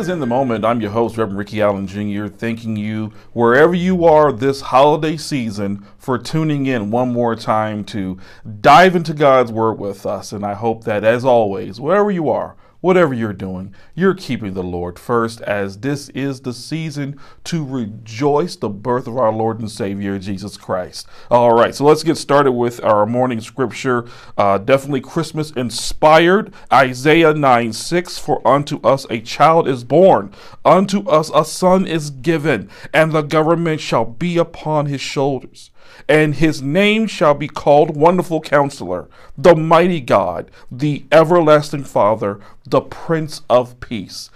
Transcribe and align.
is 0.00 0.08
In 0.08 0.18
the 0.18 0.26
Moment. 0.26 0.64
I'm 0.64 0.80
your 0.80 0.92
host, 0.92 1.18
Reverend 1.18 1.36
Ricky 1.36 1.60
Allen 1.60 1.86
Jr., 1.86 2.26
thanking 2.26 2.74
you 2.74 3.12
wherever 3.34 3.74
you 3.74 4.06
are 4.06 4.32
this 4.32 4.62
holiday 4.62 5.18
season 5.18 5.86
for 5.98 6.16
tuning 6.16 6.64
in 6.64 6.90
one 6.90 7.12
more 7.12 7.36
time 7.36 7.84
to 7.84 8.18
dive 8.62 8.96
into 8.96 9.12
God's 9.12 9.52
Word 9.52 9.78
with 9.78 10.06
us. 10.06 10.32
And 10.32 10.42
I 10.42 10.54
hope 10.54 10.84
that, 10.84 11.04
as 11.04 11.22
always, 11.22 11.78
wherever 11.82 12.10
you 12.10 12.30
are, 12.30 12.56
whatever 12.80 13.12
you're 13.12 13.32
doing, 13.32 13.74
you're 13.94 14.14
keeping 14.14 14.54
the 14.54 14.62
Lord 14.62 14.98
first, 14.98 15.40
as 15.42 15.78
this 15.78 16.08
is 16.10 16.40
the 16.40 16.52
season 16.52 17.18
to 17.44 17.64
rejoice 17.64 18.56
the 18.56 18.68
birth 18.68 19.06
of 19.06 19.16
our 19.16 19.32
Lord 19.32 19.60
and 19.60 19.70
Savior, 19.70 20.18
Jesus 20.18 20.56
Christ. 20.56 21.06
All 21.30 21.52
right, 21.52 21.74
so 21.74 21.84
let's 21.84 22.02
get 22.02 22.16
started 22.16 22.52
with 22.52 22.82
our 22.82 23.06
morning 23.06 23.40
scripture. 23.40 24.06
Uh, 24.36 24.58
definitely 24.58 25.00
Christmas 25.00 25.50
inspired. 25.52 26.52
Isaiah 26.72 27.34
9 27.34 27.72
6 27.72 28.18
For 28.18 28.46
unto 28.46 28.80
us 28.80 29.06
a 29.10 29.20
child 29.20 29.68
is 29.68 29.84
born, 29.84 30.32
unto 30.64 31.08
us 31.08 31.30
a 31.34 31.44
son 31.44 31.86
is 31.86 32.10
given, 32.10 32.70
and 32.92 33.12
the 33.12 33.22
government 33.22 33.80
shall 33.80 34.04
be 34.04 34.38
upon 34.38 34.86
his 34.86 35.00
shoulders 35.00 35.70
and 36.08 36.34
his 36.34 36.62
name 36.62 37.06
shall 37.06 37.34
be 37.34 37.48
called 37.48 37.96
Wonderful 37.96 38.40
Counselor, 38.40 39.08
the 39.36 39.54
Mighty 39.54 40.00
God, 40.00 40.50
the 40.70 41.04
Everlasting 41.12 41.84
Father, 41.84 42.40
the 42.64 42.80
Prince 42.80 43.42
of 43.48 43.78
Peace. 43.80 44.30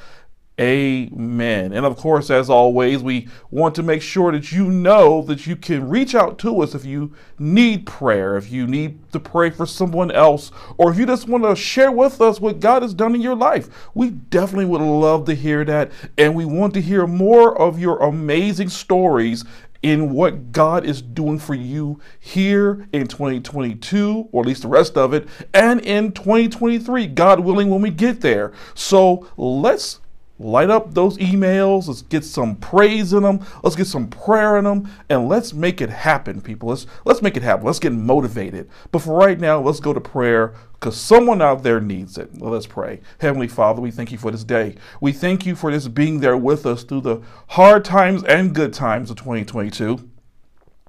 Amen. 0.60 1.72
And 1.72 1.84
of 1.84 1.96
course, 1.96 2.30
as 2.30 2.48
always, 2.48 3.02
we 3.02 3.26
want 3.50 3.74
to 3.74 3.82
make 3.82 4.00
sure 4.00 4.30
that 4.30 4.52
you 4.52 4.70
know 4.70 5.20
that 5.22 5.48
you 5.48 5.56
can 5.56 5.88
reach 5.88 6.14
out 6.14 6.38
to 6.38 6.62
us 6.62 6.76
if 6.76 6.84
you 6.84 7.12
need 7.40 7.86
prayer, 7.86 8.36
if 8.36 8.52
you 8.52 8.64
need 8.68 9.00
to 9.10 9.18
pray 9.18 9.50
for 9.50 9.66
someone 9.66 10.12
else, 10.12 10.52
or 10.78 10.92
if 10.92 10.98
you 10.98 11.06
just 11.06 11.26
want 11.26 11.42
to 11.42 11.56
share 11.56 11.90
with 11.90 12.20
us 12.20 12.40
what 12.40 12.60
God 12.60 12.82
has 12.82 12.94
done 12.94 13.16
in 13.16 13.20
your 13.20 13.34
life. 13.34 13.68
We 13.94 14.10
definitely 14.10 14.66
would 14.66 14.80
love 14.80 15.24
to 15.24 15.34
hear 15.34 15.64
that. 15.64 15.90
And 16.16 16.36
we 16.36 16.44
want 16.44 16.72
to 16.74 16.80
hear 16.80 17.04
more 17.08 17.60
of 17.60 17.80
your 17.80 17.98
amazing 17.98 18.68
stories 18.68 19.44
in 19.84 20.14
what 20.14 20.50
God 20.50 20.86
is 20.86 21.02
doing 21.02 21.38
for 21.38 21.52
you 21.52 22.00
here 22.18 22.88
in 22.94 23.06
2022, 23.06 24.30
or 24.32 24.42
at 24.42 24.46
least 24.46 24.62
the 24.62 24.68
rest 24.68 24.96
of 24.96 25.12
it, 25.12 25.28
and 25.52 25.78
in 25.82 26.10
2023, 26.10 27.06
God 27.08 27.40
willing, 27.40 27.68
when 27.68 27.82
we 27.82 27.90
get 27.90 28.22
there. 28.22 28.54
So 28.74 29.28
let's 29.36 30.00
light 30.38 30.70
up 30.70 30.94
those 30.94 31.16
emails. 31.18 31.86
Let's 31.88 32.02
get 32.02 32.24
some 32.24 32.56
praise 32.56 33.12
in 33.12 33.22
them. 33.22 33.44
Let's 33.62 33.76
get 33.76 33.86
some 33.86 34.08
prayer 34.08 34.56
in 34.56 34.64
them, 34.64 34.90
and 35.08 35.28
let's 35.28 35.52
make 35.52 35.80
it 35.80 35.90
happen, 35.90 36.40
people. 36.40 36.68
Let's 36.70 36.86
let's 37.04 37.22
make 37.22 37.36
it 37.36 37.42
happen. 37.42 37.66
Let's 37.66 37.78
get 37.78 37.92
motivated. 37.92 38.68
But 38.90 39.00
for 39.00 39.16
right 39.16 39.38
now, 39.38 39.60
let's 39.60 39.80
go 39.80 39.92
to 39.92 40.00
prayer 40.00 40.54
because 40.74 40.96
someone 40.96 41.40
out 41.40 41.62
there 41.62 41.80
needs 41.80 42.18
it. 42.18 42.40
Let's 42.40 42.66
pray. 42.66 43.00
Heavenly 43.18 43.48
Father, 43.48 43.80
we 43.80 43.90
thank 43.90 44.12
you 44.12 44.18
for 44.18 44.30
this 44.30 44.44
day. 44.44 44.76
We 45.00 45.12
thank 45.12 45.46
you 45.46 45.56
for 45.56 45.70
this 45.70 45.88
being 45.88 46.20
there 46.20 46.36
with 46.36 46.66
us 46.66 46.84
through 46.84 47.02
the 47.02 47.22
hard 47.48 47.84
times 47.84 48.22
and 48.24 48.54
good 48.54 48.72
times 48.74 49.10
of 49.10 49.16
2022. 49.16 50.10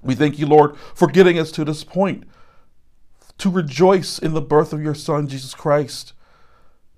We 0.01 0.13
thank 0.13 0.37
you, 0.37 0.45
Lord, 0.45 0.77
for 0.93 1.07
getting 1.07 1.39
us 1.39 1.51
to 1.53 1.65
this 1.65 1.83
point 1.83 2.25
to 3.37 3.49
rejoice 3.49 4.19
in 4.19 4.33
the 4.33 4.41
birth 4.41 4.71
of 4.71 4.81
your 4.81 4.95
Son, 4.95 5.27
Jesus 5.27 5.53
Christ. 5.53 6.13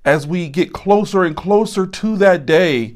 As 0.07 0.25
we 0.25 0.47
get 0.47 0.71
closer 0.71 1.23
and 1.23 1.35
closer 1.35 1.85
to 1.85 2.17
that 2.17 2.45
day, 2.45 2.95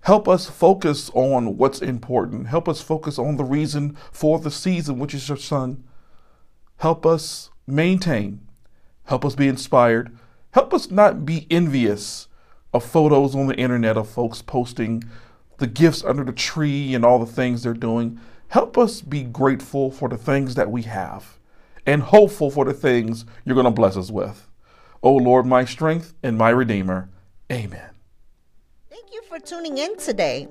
help 0.00 0.26
us 0.26 0.48
focus 0.48 1.10
on 1.12 1.58
what's 1.58 1.80
important. 1.82 2.46
Help 2.46 2.68
us 2.68 2.80
focus 2.80 3.18
on 3.18 3.36
the 3.36 3.44
reason 3.44 3.98
for 4.10 4.38
the 4.38 4.50
season, 4.50 4.98
which 4.98 5.12
is 5.12 5.28
your 5.28 5.36
Son. 5.36 5.84
Help 6.78 7.04
us 7.06 7.50
maintain 7.66 8.40
Help 9.04 9.24
us 9.24 9.34
be 9.34 9.48
inspired. 9.48 10.16
Help 10.52 10.72
us 10.72 10.90
not 10.90 11.26
be 11.26 11.46
envious 11.50 12.28
of 12.72 12.84
photos 12.84 13.34
on 13.34 13.46
the 13.46 13.56
internet 13.56 13.96
of 13.96 14.08
folks 14.08 14.42
posting 14.42 15.04
the 15.58 15.66
gifts 15.66 16.04
under 16.04 16.24
the 16.24 16.32
tree 16.32 16.94
and 16.94 17.04
all 17.04 17.18
the 17.18 17.26
things 17.26 17.62
they're 17.62 17.74
doing. 17.74 18.18
Help 18.48 18.78
us 18.78 19.02
be 19.02 19.22
grateful 19.22 19.90
for 19.90 20.08
the 20.08 20.16
things 20.16 20.54
that 20.54 20.70
we 20.70 20.82
have 20.82 21.38
and 21.84 22.02
hopeful 22.02 22.50
for 22.50 22.64
the 22.64 22.72
things 22.72 23.24
you're 23.44 23.54
going 23.54 23.64
to 23.64 23.70
bless 23.70 23.96
us 23.96 24.10
with. 24.10 24.48
O 25.02 25.14
Lord, 25.14 25.46
my 25.46 25.64
strength 25.64 26.14
and 26.22 26.38
my 26.38 26.50
Redeemer. 26.50 27.08
Amen. 27.50 27.90
Thank 28.88 29.12
you 29.12 29.22
for 29.22 29.38
tuning 29.38 29.78
in 29.78 29.96
today. 29.96 30.48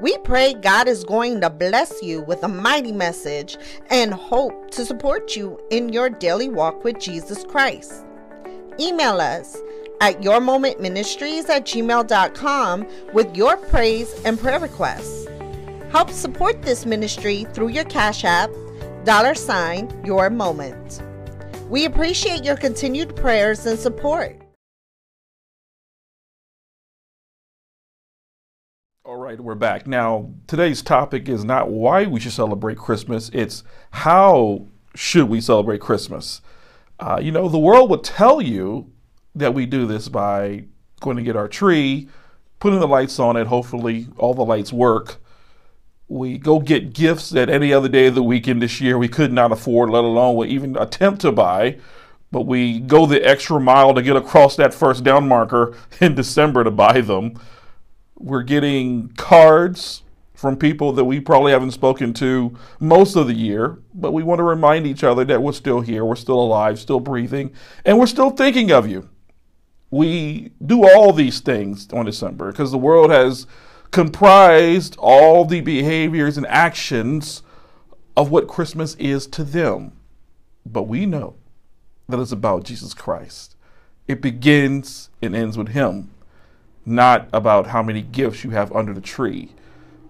We 0.00 0.18
pray 0.18 0.54
God 0.54 0.88
is 0.88 1.04
going 1.04 1.40
to 1.40 1.50
bless 1.50 2.02
you 2.02 2.22
with 2.22 2.42
a 2.42 2.48
mighty 2.48 2.90
message 2.90 3.56
and 3.90 4.12
hope 4.12 4.70
to 4.72 4.84
support 4.84 5.36
you 5.36 5.60
in 5.70 5.92
your 5.92 6.10
daily 6.10 6.48
walk 6.48 6.82
with 6.82 6.98
Jesus 6.98 7.44
Christ. 7.44 8.04
Email 8.80 9.20
us 9.20 9.56
at 10.00 10.20
yourmomentministries 10.20 11.48
at 11.48 11.64
gmail.com 11.64 12.88
with 13.12 13.36
your 13.36 13.56
praise 13.56 14.12
and 14.24 14.38
prayer 14.38 14.58
requests. 14.58 15.28
Help 15.92 16.10
support 16.10 16.60
this 16.62 16.84
ministry 16.84 17.46
through 17.52 17.68
your 17.68 17.84
Cash 17.84 18.24
App, 18.24 18.50
dollar 19.04 19.36
sign, 19.36 19.88
your 20.04 20.28
moment. 20.28 21.00
We 21.68 21.86
appreciate 21.86 22.44
your 22.44 22.56
continued 22.56 23.16
prayers 23.16 23.64
and 23.64 23.78
support. 23.78 24.38
All 29.02 29.16
right, 29.16 29.40
we're 29.40 29.54
back. 29.54 29.86
Now, 29.86 30.30
today's 30.46 30.82
topic 30.82 31.26
is 31.28 31.42
not 31.42 31.70
why 31.70 32.04
we 32.04 32.20
should 32.20 32.32
celebrate 32.32 32.76
Christmas, 32.76 33.30
it's 33.32 33.64
how 33.90 34.66
should 34.94 35.28
we 35.28 35.40
celebrate 35.40 35.80
Christmas. 35.80 36.42
Uh, 37.00 37.18
you 37.22 37.32
know, 37.32 37.48
the 37.48 37.58
world 37.58 37.88
would 37.90 38.04
tell 38.04 38.42
you 38.42 38.92
that 39.34 39.54
we 39.54 39.64
do 39.64 39.86
this 39.86 40.08
by 40.08 40.66
going 41.00 41.16
to 41.16 41.22
get 41.22 41.34
our 41.34 41.48
tree, 41.48 42.08
putting 42.60 42.78
the 42.78 42.86
lights 42.86 43.18
on 43.18 43.36
it, 43.36 43.46
hopefully 43.46 44.08
all 44.18 44.34
the 44.34 44.44
lights 44.44 44.72
work. 44.72 45.16
We 46.14 46.38
go 46.38 46.60
get 46.60 46.92
gifts 46.92 47.30
that 47.30 47.50
any 47.50 47.72
other 47.72 47.88
day 47.88 48.06
of 48.06 48.14
the 48.14 48.22
weekend 48.22 48.62
this 48.62 48.80
year 48.80 48.96
we 48.96 49.08
could 49.08 49.32
not 49.32 49.50
afford, 49.50 49.90
let 49.90 50.04
alone 50.04 50.36
we 50.36 50.46
even 50.46 50.76
attempt 50.76 51.22
to 51.22 51.32
buy. 51.32 51.78
But 52.30 52.42
we 52.42 52.78
go 52.78 53.04
the 53.04 53.20
extra 53.26 53.58
mile 53.58 53.92
to 53.94 54.00
get 54.00 54.14
across 54.14 54.54
that 54.54 54.72
first 54.72 55.02
down 55.02 55.26
marker 55.26 55.76
in 56.00 56.14
December 56.14 56.62
to 56.62 56.70
buy 56.70 57.00
them. 57.00 57.36
We're 58.14 58.44
getting 58.44 59.08
cards 59.16 60.04
from 60.34 60.56
people 60.56 60.92
that 60.92 61.04
we 61.04 61.18
probably 61.18 61.50
haven't 61.50 61.72
spoken 61.72 62.14
to 62.14 62.56
most 62.78 63.16
of 63.16 63.26
the 63.26 63.34
year, 63.34 63.80
but 63.92 64.12
we 64.12 64.22
want 64.22 64.38
to 64.38 64.44
remind 64.44 64.86
each 64.86 65.02
other 65.02 65.24
that 65.24 65.42
we're 65.42 65.50
still 65.50 65.80
here, 65.80 66.04
we're 66.04 66.14
still 66.14 66.38
alive, 66.38 66.78
still 66.78 67.00
breathing, 67.00 67.52
and 67.84 67.98
we're 67.98 68.06
still 68.06 68.30
thinking 68.30 68.70
of 68.70 68.88
you. 68.88 69.08
We 69.90 70.52
do 70.64 70.88
all 70.88 71.12
these 71.12 71.40
things 71.40 71.88
on 71.92 72.04
December 72.06 72.52
because 72.52 72.70
the 72.70 72.78
world 72.78 73.10
has 73.10 73.48
comprised 73.94 74.96
all 74.98 75.44
the 75.44 75.60
behaviors 75.60 76.36
and 76.36 76.44
actions 76.48 77.44
of 78.16 78.28
what 78.28 78.48
Christmas 78.48 78.96
is 78.96 79.28
to 79.28 79.44
them. 79.44 79.92
But 80.66 80.88
we 80.88 81.06
know 81.06 81.36
that 82.08 82.18
it's 82.18 82.32
about 82.32 82.64
Jesus 82.64 82.92
Christ. 82.92 83.54
It 84.08 84.20
begins 84.20 85.10
and 85.22 85.36
ends 85.36 85.56
with 85.56 85.68
Him 85.68 86.10
not 86.84 87.28
about 87.32 87.68
how 87.68 87.84
many 87.84 88.02
gifts 88.02 88.42
you 88.42 88.50
have 88.50 88.72
under 88.72 88.92
the 88.92 89.00
tree. 89.00 89.52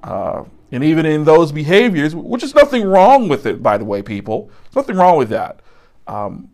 Uh, 0.03 0.45
and 0.73 0.83
even 0.83 1.05
in 1.05 1.25
those 1.25 1.53
behaviors, 1.53 2.15
which 2.15 2.43
is 2.43 2.55
nothing 2.55 2.85
wrong 2.85 3.29
with 3.29 3.45
it, 3.45 3.63
by 3.63 3.77
the 3.77 3.85
way, 3.85 4.01
people, 4.01 4.51
nothing 4.75 4.97
wrong 4.97 5.19
with 5.19 5.29
that. 5.29 5.61
Um, 6.07 6.51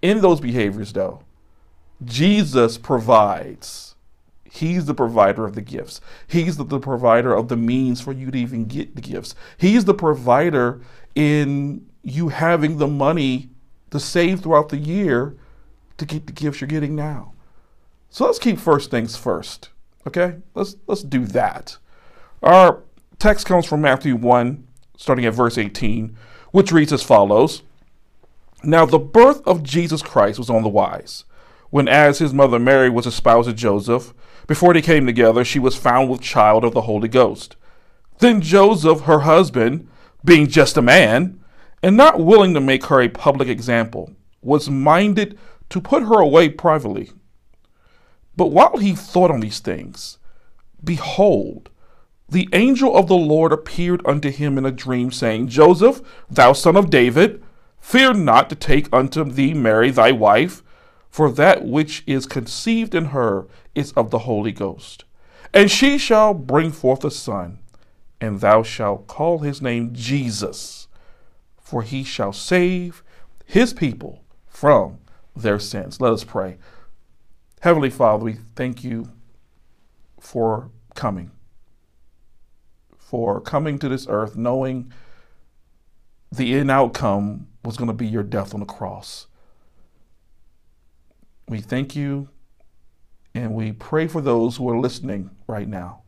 in 0.00 0.22
those 0.22 0.40
behaviors, 0.40 0.94
though, 0.94 1.22
Jesus 2.06 2.78
provides. 2.78 3.87
He's 4.50 4.86
the 4.86 4.94
provider 4.94 5.44
of 5.44 5.54
the 5.54 5.60
gifts. 5.60 6.00
He's 6.26 6.56
the, 6.56 6.64
the 6.64 6.80
provider 6.80 7.34
of 7.34 7.48
the 7.48 7.56
means 7.56 8.00
for 8.00 8.12
you 8.12 8.30
to 8.30 8.38
even 8.38 8.64
get 8.64 8.94
the 8.94 9.02
gifts. 9.02 9.34
He's 9.56 9.84
the 9.84 9.94
provider 9.94 10.80
in 11.14 11.86
you 12.02 12.28
having 12.28 12.78
the 12.78 12.86
money 12.86 13.50
to 13.90 14.00
save 14.00 14.40
throughout 14.40 14.70
the 14.70 14.78
year 14.78 15.36
to 15.98 16.06
get 16.06 16.26
the 16.26 16.32
gifts 16.32 16.60
you're 16.60 16.68
getting 16.68 16.96
now. 16.96 17.32
So 18.10 18.24
let's 18.24 18.38
keep 18.38 18.58
first 18.58 18.90
things 18.90 19.16
first. 19.16 19.70
Okay? 20.06 20.36
Let's 20.54 20.76
let's 20.86 21.02
do 21.02 21.26
that. 21.26 21.76
Our 22.42 22.82
text 23.18 23.46
comes 23.46 23.66
from 23.66 23.82
Matthew 23.82 24.16
1, 24.16 24.66
starting 24.96 25.26
at 25.26 25.34
verse 25.34 25.58
18, 25.58 26.16
which 26.52 26.72
reads 26.72 26.92
as 26.92 27.02
follows. 27.02 27.62
Now 28.62 28.86
the 28.86 28.98
birth 28.98 29.46
of 29.46 29.62
Jesus 29.62 30.02
Christ 30.02 30.38
was 30.38 30.50
on 30.50 30.62
the 30.62 30.68
wise, 30.68 31.24
when 31.70 31.88
as 31.88 32.18
his 32.18 32.32
mother 32.32 32.58
Mary 32.58 32.88
was 32.88 33.06
espoused 33.06 33.48
to 33.48 33.54
Joseph, 33.54 34.14
before 34.48 34.74
they 34.74 34.82
came 34.82 35.06
together, 35.06 35.44
she 35.44 35.60
was 35.60 35.76
found 35.76 36.10
with 36.10 36.22
child 36.22 36.64
of 36.64 36.74
the 36.74 36.82
Holy 36.82 37.06
Ghost. 37.06 37.54
Then 38.18 38.40
Joseph, 38.40 39.02
her 39.02 39.20
husband, 39.20 39.86
being 40.24 40.48
just 40.48 40.76
a 40.76 40.82
man, 40.82 41.38
and 41.82 41.96
not 41.96 42.18
willing 42.18 42.54
to 42.54 42.60
make 42.60 42.86
her 42.86 43.00
a 43.00 43.08
public 43.08 43.48
example, 43.48 44.10
was 44.42 44.68
minded 44.68 45.38
to 45.68 45.80
put 45.80 46.02
her 46.02 46.18
away 46.18 46.48
privately. 46.48 47.12
But 48.36 48.46
while 48.46 48.78
he 48.78 48.94
thought 48.94 49.30
on 49.30 49.40
these 49.40 49.60
things, 49.60 50.18
behold, 50.82 51.68
the 52.28 52.48
angel 52.52 52.96
of 52.96 53.06
the 53.06 53.16
Lord 53.16 53.52
appeared 53.52 54.00
unto 54.06 54.30
him 54.30 54.56
in 54.56 54.64
a 54.64 54.70
dream, 54.70 55.12
saying, 55.12 55.48
Joseph, 55.48 56.00
thou 56.30 56.54
son 56.54 56.76
of 56.76 56.88
David, 56.88 57.42
fear 57.78 58.14
not 58.14 58.48
to 58.48 58.56
take 58.56 58.88
unto 58.92 59.24
thee 59.24 59.52
Mary 59.52 59.90
thy 59.90 60.10
wife, 60.10 60.62
for 61.10 61.30
that 61.32 61.64
which 61.64 62.02
is 62.06 62.26
conceived 62.26 62.94
in 62.94 63.06
her 63.06 63.46
is 63.74 63.92
of 63.92 64.10
the 64.10 64.20
Holy 64.20 64.52
Ghost. 64.52 65.04
And 65.54 65.70
she 65.70 65.98
shall 65.98 66.34
bring 66.34 66.70
forth 66.72 67.04
a 67.04 67.10
son, 67.10 67.60
and 68.20 68.40
thou 68.40 68.62
shalt 68.62 69.06
call 69.06 69.38
his 69.38 69.62
name 69.62 69.90
Jesus, 69.94 70.88
for 71.60 71.82
he 71.82 72.04
shall 72.04 72.32
save 72.32 73.02
his 73.46 73.72
people 73.72 74.22
from 74.46 74.98
their 75.34 75.58
sins. 75.58 76.00
Let 76.00 76.12
us 76.12 76.24
pray. 76.24 76.58
Heavenly 77.60 77.90
Father, 77.90 78.24
we 78.24 78.36
thank 78.54 78.84
you 78.84 79.10
for 80.20 80.70
coming, 80.94 81.30
for 82.96 83.40
coming 83.40 83.78
to 83.78 83.88
this 83.88 84.06
earth 84.08 84.36
knowing 84.36 84.92
the 86.30 86.54
end 86.54 86.70
outcome 86.70 87.48
was 87.64 87.76
going 87.76 87.88
to 87.88 87.94
be 87.94 88.06
your 88.06 88.22
death 88.22 88.52
on 88.52 88.60
the 88.60 88.66
cross. 88.66 89.26
We 91.48 91.60
thank 91.60 91.96
you 91.96 92.28
and 93.34 93.54
we 93.54 93.72
pray 93.72 94.06
for 94.06 94.20
those 94.20 94.56
who 94.56 94.68
are 94.68 94.78
listening 94.78 95.30
right 95.46 95.68
now 95.68 96.02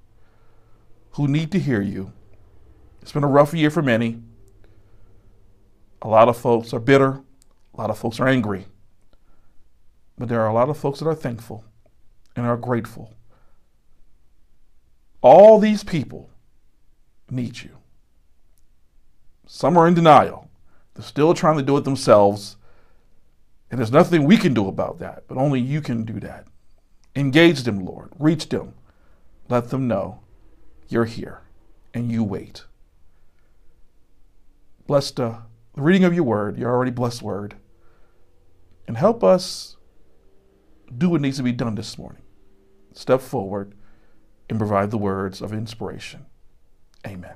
who 1.13 1.27
need 1.27 1.51
to 1.53 1.59
hear 1.59 1.81
you. 1.81 2.13
It's 3.03 3.13
been 3.13 3.25
a 3.25 3.29
rough 3.29 3.55
year 3.55 3.71
for 3.71 3.83
many. 3.83 4.21
A 6.03 6.09
lot 6.09 6.29
of 6.29 6.37
folks 6.37 6.73
are 6.73 6.81
bitter, 6.81 7.23
a 7.75 7.81
lot 7.81 7.91
of 7.91 7.99
folks 7.99 8.21
are 8.21 8.29
angry. 8.29 8.67
But 10.19 10.29
there 10.29 10.41
are 10.41 10.49
a 10.49 10.55
lot 10.55 10.69
of 10.69 10.77
folks 10.77 10.99
that 10.99 11.09
are 11.09 11.15
thankful 11.15 11.65
and 12.37 12.47
are 12.47 12.57
grateful. 12.57 13.15
All 15.23 15.59
these 15.59 15.85
people 15.85 16.31
need 17.31 17.63
you. 17.63 17.77
Some 19.47 19.77
are 19.77 19.89
in 19.89 19.95
denial. 19.95 20.49
They're 20.95 21.05
still 21.05 21.35
trying 21.35 21.57
to 21.57 21.63
do 21.63 21.77
it 21.77 21.85
themselves. 21.85 22.57
And 23.71 23.79
there's 23.79 23.93
nothing 23.93 24.25
we 24.25 24.37
can 24.37 24.53
do 24.53 24.67
about 24.67 24.99
that, 24.99 25.25
but 25.29 25.39
only 25.39 25.61
you 25.61 25.81
can 25.81 26.05
do 26.05 26.19
that. 26.21 26.47
Engage 27.15 27.63
them, 27.63 27.85
Lord. 27.85 28.13
Reach 28.19 28.49
them. 28.49 28.75
Let 29.49 29.71
them 29.71 29.87
know 29.87 30.21
you're 30.89 31.05
here 31.05 31.43
and 31.95 32.11
you 32.11 32.25
wait. 32.25 32.65
Bless 34.87 35.11
the 35.13 35.39
reading 35.77 36.05
of 36.05 36.15
your 36.15 36.25
word, 36.25 36.59
your 36.59 36.71
already 36.71 36.91
blessed 36.91 37.23
word, 37.23 37.55
and 38.89 38.97
help 38.97 39.23
us 39.23 39.77
do 40.97 41.11
what 41.11 41.21
needs 41.21 41.37
to 41.37 41.45
be 41.45 41.53
done 41.53 41.77
this 41.77 41.97
morning. 41.97 42.23
Step 42.93 43.21
forward 43.21 43.75
and 44.49 44.59
provide 44.59 44.91
the 44.91 44.99
words 44.99 45.41
of 45.41 45.53
inspiration. 45.53 46.27
Amen. 47.07 47.35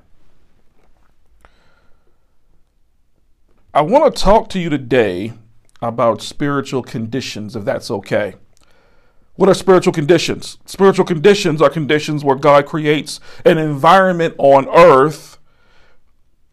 I 3.73 3.81
want 3.81 4.13
to 4.13 4.21
talk 4.21 4.49
to 4.49 4.59
you 4.59 4.69
today 4.69 5.33
about 5.87 6.21
spiritual 6.21 6.83
conditions, 6.83 7.55
if 7.55 7.65
that's 7.65 7.91
okay. 7.91 8.35
What 9.35 9.49
are 9.49 9.53
spiritual 9.53 9.93
conditions? 9.93 10.57
Spiritual 10.65 11.05
conditions 11.05 11.61
are 11.61 11.69
conditions 11.69 12.23
where 12.23 12.37
God 12.37 12.65
creates 12.65 13.19
an 13.43 13.57
environment 13.57 14.35
on 14.37 14.67
earth 14.69 15.37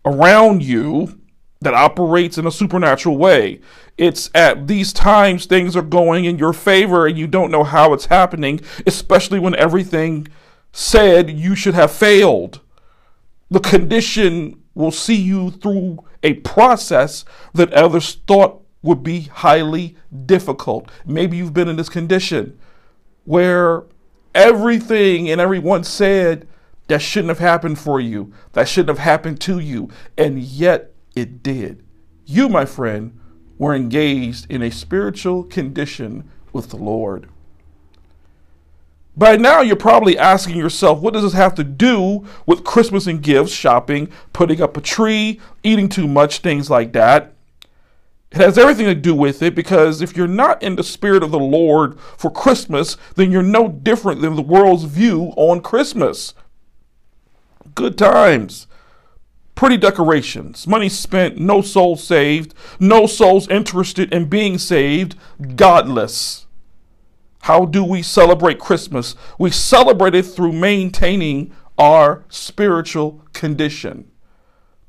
around 0.05 0.65
you 0.65 1.21
that 1.61 1.75
operates 1.75 2.39
in 2.39 2.47
a 2.47 2.51
supernatural 2.51 3.17
way. 3.17 3.61
It's 3.97 4.31
at 4.35 4.67
these 4.67 4.93
times 4.93 5.47
things 5.47 5.77
are 5.77 5.83
going 5.83 6.25
in 6.25 6.39
your 6.39 6.53
favor 6.53 7.07
and 7.07 7.17
you 7.17 7.29
don't 7.29 7.53
know 7.53 7.63
how 7.63 7.93
it's 7.93 8.07
happening, 8.07 8.61
especially 8.85 9.39
when 9.39 9.55
everything 9.55 10.27
said 10.73 11.31
you 11.31 11.55
should 11.55 11.75
have 11.75 11.93
failed. 11.93 12.61
The 13.49 13.61
condition 13.61 14.61
will 14.75 14.91
see 14.91 15.15
you 15.15 15.51
through 15.51 16.05
a 16.23 16.35
process 16.35 17.25
that 17.55 17.73
others 17.73 18.15
thought 18.27 18.62
would 18.83 19.03
be 19.03 19.23
highly 19.23 19.97
difficult. 20.27 20.91
Maybe 21.07 21.37
you've 21.37 21.55
been 21.55 21.69
in 21.69 21.77
this 21.77 21.89
condition 21.89 22.59
where 23.25 23.85
everything 24.35 25.31
and 25.31 25.41
everyone 25.41 25.85
said 25.85 26.49
that 26.89 27.01
shouldn't 27.01 27.29
have 27.29 27.39
happened 27.39 27.79
for 27.79 28.01
you, 28.01 28.33
that 28.53 28.69
shouldn't 28.69 28.99
have 28.99 29.05
happened 29.05 29.41
to 29.43 29.59
you, 29.59 29.89
and 30.19 30.41
yet 30.41 30.93
it 31.15 31.43
did. 31.43 31.85
You, 32.27 32.49
my 32.49 32.65
friend, 32.65 33.19
were 33.59 33.75
engaged 33.75 34.51
in 34.51 34.63
a 34.63 34.71
spiritual 34.71 35.45
condition 35.45 36.29
with 36.53 36.71
the 36.71 36.77
Lord. 36.77 37.29
By 39.17 39.37
now, 39.37 39.61
you're 39.61 39.77
probably 39.77 40.19
asking 40.19 40.57
yourself, 40.57 41.01
what 41.01 41.13
does 41.13 41.23
this 41.23 41.35
have 41.35 41.55
to 41.57 41.65
do 41.65 42.27
with 42.47 42.65
Christmas 42.65 43.07
and 43.07 43.23
gifts, 43.23 43.53
shopping, 43.53 44.09
putting 44.33 44.63
up 44.63 44.77
a 44.77 44.81
tree, 44.81 45.39
eating 45.63 45.89
too 45.89 46.09
much, 46.09 46.39
things 46.39 46.71
like 46.71 46.93
that? 46.95 47.35
It 48.33 48.41
has 48.41 48.57
everything 48.57 48.87
to 48.87 48.95
do 48.95 49.15
with 49.15 49.43
it 49.43 49.55
because 49.55 50.01
if 50.01 50.17
you're 50.17 50.27
not 50.27 50.63
in 50.63 50.77
the 50.77 50.83
spirit 50.83 51.23
of 51.23 51.31
the 51.31 51.39
Lord 51.39 52.01
for 52.01 52.31
Christmas, 52.31 52.97
then 53.15 53.31
you're 53.31 53.43
no 53.43 53.69
different 53.69 54.23
than 54.23 54.37
the 54.37 54.43
world's 54.43 54.85
view 54.85 55.35
on 55.37 55.61
Christmas. 55.61 56.33
Good 57.75 57.99
times, 57.99 58.67
pretty 59.55 59.77
decorations, 59.77 60.67
money 60.67 60.89
spent, 60.89 61.37
no 61.37 61.61
souls 61.61 62.03
saved, 62.03 62.55
no 62.81 63.07
souls 63.07 63.49
interested 63.49 64.11
in 64.15 64.31
being 64.31 64.57
saved, 64.57 65.15
godless. 65.55 66.47
How 67.43 67.67
do 67.67 67.85
we 67.85 68.01
celebrate 68.01 68.59
Christmas? 68.59 69.15
We 69.39 69.51
celebrate 69.51 70.15
it 70.15 70.23
through 70.23 70.53
maintaining 70.53 71.53
our 71.77 72.25
spiritual 72.31 73.25
condition. 73.35 74.11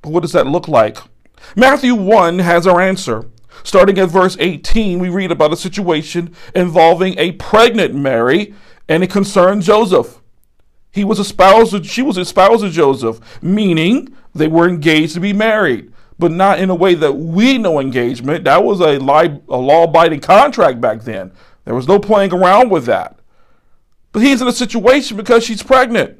But 0.02 0.12
what 0.12 0.22
does 0.22 0.32
that 0.32 0.48
look 0.48 0.70
like? 0.70 0.98
Matthew 1.58 1.94
1 1.94 2.40
has 2.40 2.66
our 2.66 2.80
answer. 2.80 3.30
Starting 3.64 4.00
at 4.00 4.10
verse 4.10 4.36
18, 4.40 5.00
we 5.00 5.10
read 5.10 5.32
about 5.32 5.54
a 5.54 5.58
situation 5.58 6.34
involving 6.56 7.18
a 7.18 7.34
pregnant 7.34 7.94
Mary, 7.94 8.54
and 8.90 9.04
it 9.04 9.10
concerned 9.10 9.62
Joseph. 9.62 10.20
He 10.92 11.04
was 11.04 11.20
espoused, 11.20 11.86
she 11.86 12.02
was 12.02 12.18
espoused 12.18 12.64
to 12.64 12.70
Joseph, 12.70 13.20
meaning 13.42 14.16
they 14.34 14.48
were 14.48 14.68
engaged 14.68 15.14
to 15.16 15.20
be 15.20 15.34
married, 15.34 15.92
but 16.20 16.32
not 16.32 16.60
in 16.60 16.70
a 16.70 16.76
way 16.76 16.94
that 16.96 17.14
we 17.14 17.58
know 17.58 17.80
engagement. 17.80 18.44
That 18.44 18.64
was 18.64 18.80
a, 18.80 18.98
a 18.98 19.58
law 19.58 19.84
abiding 19.84 20.20
contract 20.20 20.82
back 20.82 21.02
then. 21.02 21.32
There 21.66 21.76
was 21.76 21.88
no 21.88 22.00
playing 22.00 22.34
around 22.34 22.70
with 22.70 22.86
that. 22.86 23.18
But 24.12 24.22
he's 24.22 24.42
in 24.42 24.48
a 24.48 24.54
situation 24.54 25.18
because 25.18 25.44
she's 25.44 25.64
pregnant. 25.64 26.20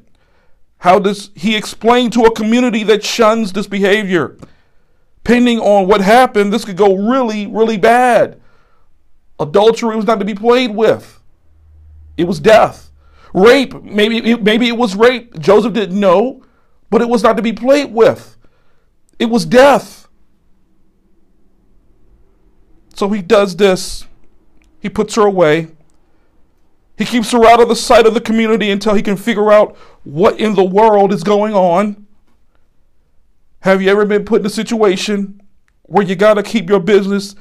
How 0.78 0.98
does 0.98 1.30
he 1.34 1.56
explain 1.56 2.10
to 2.10 2.24
a 2.24 2.34
community 2.34 2.82
that 2.84 3.04
shuns 3.04 3.52
this 3.52 3.66
behavior? 3.66 4.36
Depending 5.24 5.58
on 5.58 5.88
what 5.88 6.02
happened, 6.02 6.52
this 6.52 6.64
could 6.64 6.76
go 6.76 6.94
really, 6.94 7.46
really 7.46 7.78
bad. 7.78 8.40
Adultery 9.40 9.96
was 9.96 10.04
not 10.04 10.18
to 10.18 10.24
be 10.24 10.34
played 10.34 10.74
with. 10.74 11.20
It 12.16 12.24
was 12.24 12.38
death. 12.38 12.90
Rape, 13.32 13.82
maybe, 13.82 14.36
maybe 14.36 14.68
it 14.68 14.76
was 14.76 14.94
rape. 14.94 15.38
Joseph 15.38 15.72
didn't 15.72 15.98
know, 15.98 16.44
but 16.90 17.00
it 17.02 17.08
was 17.08 17.22
not 17.22 17.36
to 17.38 17.42
be 17.42 17.52
played 17.52 17.92
with. 17.92 18.36
It 19.18 19.26
was 19.26 19.44
death. 19.44 20.06
So 22.94 23.08
he 23.08 23.22
does 23.22 23.56
this 23.56 24.06
he 24.84 24.90
puts 24.90 25.14
her 25.14 25.22
away. 25.22 25.68
He 26.98 27.06
keeps 27.06 27.32
her 27.32 27.46
out 27.46 27.58
of 27.58 27.70
the 27.70 27.74
sight 27.74 28.06
of 28.06 28.12
the 28.12 28.20
community 28.20 28.70
until 28.70 28.92
he 28.92 29.00
can 29.00 29.16
figure 29.16 29.50
out 29.50 29.78
what 30.04 30.38
in 30.38 30.56
the 30.56 30.62
world 30.62 31.10
is 31.10 31.24
going 31.24 31.54
on. 31.54 32.03
Have 33.64 33.80
you 33.80 33.88
ever 33.88 34.04
been 34.04 34.26
put 34.26 34.42
in 34.42 34.46
a 34.46 34.50
situation 34.50 35.40
where 35.84 36.04
you 36.04 36.16
got 36.16 36.34
to 36.34 36.42
keep 36.42 36.68
your 36.68 36.80
business 36.80 37.34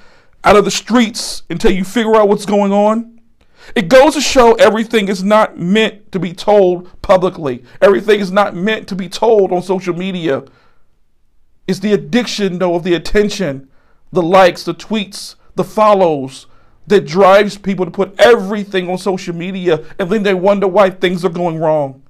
out 0.45 0.55
of 0.55 0.63
the 0.63 0.71
streets 0.71 1.43
until 1.49 1.71
you 1.71 1.83
figure 1.83 2.15
out 2.15 2.29
what's 2.29 2.45
going 2.45 2.71
on? 2.71 3.19
It 3.75 3.89
goes 3.89 4.13
to 4.13 4.21
show 4.21 4.53
everything 4.53 5.09
is 5.09 5.21
not 5.21 5.59
meant 5.59 6.13
to 6.13 6.19
be 6.19 6.31
told 6.31 6.89
publicly. 7.01 7.65
Everything 7.81 8.21
is 8.21 8.31
not 8.31 8.55
meant 8.55 8.87
to 8.87 8.95
be 8.95 9.09
told 9.09 9.51
on 9.51 9.61
social 9.61 9.93
media. 9.93 10.45
It's 11.67 11.79
the 11.79 11.91
addiction, 11.91 12.57
though, 12.57 12.75
of 12.75 12.83
the 12.83 12.93
attention, 12.93 13.69
the 14.13 14.23
likes, 14.23 14.63
the 14.63 14.73
tweets, 14.73 15.35
the 15.55 15.65
follows, 15.65 16.47
that 16.87 17.05
drives 17.05 17.57
people 17.57 17.83
to 17.83 17.91
put 17.91 18.17
everything 18.17 18.89
on 18.89 18.97
social 18.97 19.35
media 19.35 19.83
and 19.99 20.09
then 20.09 20.23
they 20.23 20.33
wonder 20.33 20.69
why 20.69 20.89
things 20.89 21.25
are 21.25 21.29
going 21.29 21.59
wrong. 21.59 22.01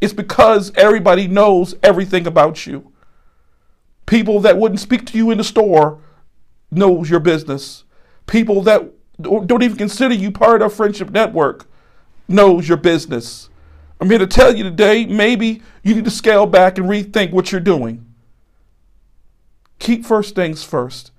It's 0.00 0.12
because 0.12 0.72
everybody 0.74 1.28
knows 1.28 1.76
everything 1.84 2.26
about 2.26 2.66
you. 2.66 2.92
People 4.08 4.40
that 4.40 4.56
wouldn't 4.56 4.80
speak 4.80 5.04
to 5.04 5.18
you 5.18 5.30
in 5.30 5.36
the 5.36 5.44
store 5.44 6.00
knows 6.70 7.10
your 7.10 7.20
business. 7.20 7.84
People 8.26 8.62
that 8.62 8.90
don't 9.20 9.62
even 9.62 9.76
consider 9.76 10.14
you 10.14 10.30
part 10.30 10.62
of 10.62 10.72
friendship 10.72 11.10
network 11.10 11.66
knows 12.26 12.66
your 12.66 12.78
business. 12.78 13.50
I'm 14.00 14.08
here 14.08 14.18
to 14.18 14.26
tell 14.26 14.56
you 14.56 14.64
today, 14.64 15.04
maybe 15.04 15.60
you 15.82 15.94
need 15.94 16.06
to 16.06 16.10
scale 16.10 16.46
back 16.46 16.78
and 16.78 16.88
rethink 16.88 17.32
what 17.32 17.52
you're 17.52 17.60
doing. 17.60 18.06
Keep 19.78 20.06
first 20.06 20.34
things 20.34 20.64
first. 20.64 21.12